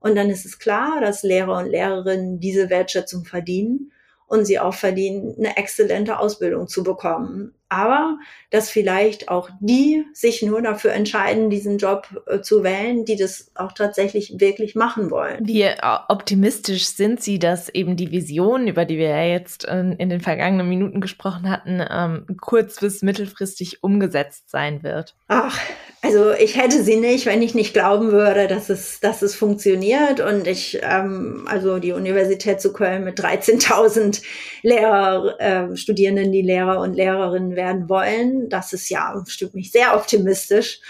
Und 0.00 0.16
dann 0.16 0.30
ist 0.30 0.44
es 0.44 0.58
klar, 0.58 1.00
dass 1.00 1.22
Lehrer 1.22 1.58
und 1.58 1.70
Lehrerinnen 1.70 2.40
diese 2.40 2.70
Wertschätzung 2.70 3.24
verdienen 3.24 3.92
und 4.26 4.44
sie 4.44 4.58
auch 4.58 4.74
verdienen, 4.74 5.34
eine 5.38 5.56
exzellente 5.56 6.18
Ausbildung 6.18 6.68
zu 6.68 6.82
bekommen 6.82 7.54
aber 7.74 8.18
dass 8.50 8.70
vielleicht 8.70 9.28
auch 9.28 9.50
die 9.58 10.04
sich 10.12 10.42
nur 10.42 10.62
dafür 10.62 10.92
entscheiden, 10.92 11.50
diesen 11.50 11.78
Job 11.78 12.06
äh, 12.26 12.40
zu 12.40 12.62
wählen, 12.62 13.04
die 13.04 13.16
das 13.16 13.50
auch 13.56 13.72
tatsächlich 13.72 14.38
wirklich 14.38 14.76
machen 14.76 15.10
wollen. 15.10 15.46
Wie 15.46 15.62
äh, 15.62 15.74
optimistisch 16.08 16.86
sind 16.86 17.20
Sie, 17.20 17.38
dass 17.38 17.68
eben 17.68 17.96
die 17.96 18.12
Vision, 18.12 18.68
über 18.68 18.84
die 18.84 18.98
wir 18.98 19.08
ja 19.08 19.24
jetzt 19.24 19.66
äh, 19.66 19.80
in 19.80 20.08
den 20.08 20.20
vergangenen 20.20 20.68
Minuten 20.68 21.00
gesprochen 21.00 21.50
hatten, 21.50 21.82
ähm, 21.90 22.26
kurz- 22.40 22.78
bis 22.80 23.02
mittelfristig 23.02 23.82
umgesetzt 23.82 24.50
sein 24.50 24.82
wird? 24.82 25.16
Ach, 25.26 25.58
also 26.04 26.32
ich 26.32 26.54
hätte 26.56 26.82
sie 26.82 26.96
nicht, 26.96 27.24
wenn 27.24 27.40
ich 27.40 27.54
nicht 27.54 27.72
glauben 27.72 28.12
würde, 28.12 28.46
dass 28.46 28.68
es, 28.68 29.00
dass 29.00 29.22
es 29.22 29.34
funktioniert. 29.34 30.20
Und 30.20 30.46
ich, 30.46 30.78
ähm, 30.82 31.48
also 31.48 31.78
die 31.78 31.92
Universität 31.92 32.60
zu 32.60 32.74
Köln 32.74 33.04
mit 33.04 33.18
13.000 33.18 34.22
Lehrer, 34.62 35.40
äh, 35.40 35.74
Studierenden, 35.74 36.30
die 36.30 36.42
Lehrer 36.42 36.80
und 36.82 36.92
Lehrerinnen 36.92 37.56
werden 37.56 37.88
wollen, 37.88 38.50
das 38.50 38.74
ist 38.74 38.90
ja, 38.90 39.24
stimmt 39.26 39.54
mich 39.54 39.72
sehr 39.72 39.96
optimistisch. 39.96 40.80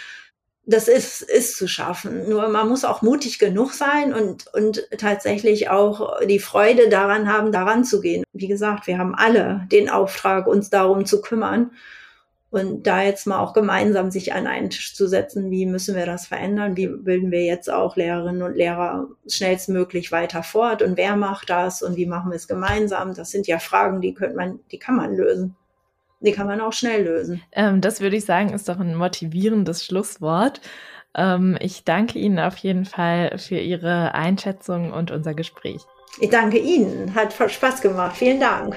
Das 0.67 0.89
ist, 0.89 1.23
ist 1.23 1.59
zu 1.59 1.69
schaffen. 1.69 2.29
Nur 2.29 2.49
man 2.49 2.69
muss 2.69 2.85
auch 2.85 3.03
mutig 3.03 3.39
genug 3.39 3.73
sein 3.73 4.13
und, 4.13 4.53
und 4.53 4.89
tatsächlich 4.99 5.71
auch 5.71 6.23
die 6.27 6.41
Freude 6.41 6.89
daran 6.89 7.33
haben, 7.33 7.53
daran 7.53 7.85
zu 7.85 8.01
gehen. 8.01 8.25
Wie 8.33 8.49
gesagt, 8.49 8.89
wir 8.89 8.99
haben 8.99 9.15
alle 9.15 9.69
den 9.71 9.89
Auftrag, 9.91 10.49
uns 10.49 10.71
darum 10.71 11.07
zu 11.07 11.21
kümmern. 11.21 11.71
Und 12.55 12.87
da 12.87 13.03
jetzt 13.03 13.27
mal 13.27 13.41
auch 13.41 13.53
gemeinsam 13.53 14.13
sich 14.13 14.33
an 14.33 14.47
einen 14.47 14.71
Tisch 14.71 14.95
zu 14.95 15.09
setzen, 15.09 15.51
wie 15.51 15.67
müssen 15.67 15.97
wir 15.97 16.07
das 16.07 16.29
verändern? 16.29 16.77
Wie 16.77 16.87
bilden 16.87 17.33
wir 17.33 17.43
jetzt 17.43 17.69
auch 17.69 17.97
Lehrerinnen 17.97 18.43
und 18.43 18.55
Lehrer 18.55 19.09
schnellstmöglich 19.29 20.13
weiter 20.13 20.45
fort? 20.45 20.81
Und 20.81 20.97
wer 20.97 21.17
macht 21.17 21.51
das? 21.51 21.83
Und 21.83 21.97
wie 21.97 22.07
machen 22.07 22.31
wir 22.31 22.37
es 22.37 22.47
gemeinsam? 22.47 23.13
Das 23.13 23.33
sind 23.33 23.49
ja 23.49 23.59
Fragen, 23.59 24.01
die 24.01 24.15
könnte 24.15 24.37
man, 24.37 24.61
die 24.71 24.79
kann 24.79 24.95
man 24.95 25.17
lösen. 25.17 25.57
Die 26.21 26.31
kann 26.31 26.47
man 26.47 26.61
auch 26.61 26.73
schnell 26.73 27.03
lösen. 27.03 27.43
Ähm, 27.51 27.81
das 27.81 28.01
würde 28.01 28.15
ich 28.15 28.25
sagen, 28.25 28.53
ist 28.53 28.69
doch 28.69 28.79
ein 28.79 28.95
motivierendes 28.95 29.85
Schlusswort. 29.85 30.61
Ähm, 31.17 31.59
ich 31.59 31.83
danke 31.83 32.21
Ihnen 32.21 32.39
auf 32.39 32.57
jeden 32.59 32.85
Fall 32.85 33.37
für 33.37 33.59
Ihre 33.59 34.15
Einschätzung 34.15 34.93
und 34.93 35.11
unser 35.11 35.35
Gespräch. 35.35 35.83
Ich 36.21 36.31
danke 36.31 36.59
Ihnen. 36.59 37.17
Hat 37.17 37.33
Spaß 37.33 37.81
gemacht. 37.81 38.17
Vielen 38.17 38.39
Dank. 38.39 38.77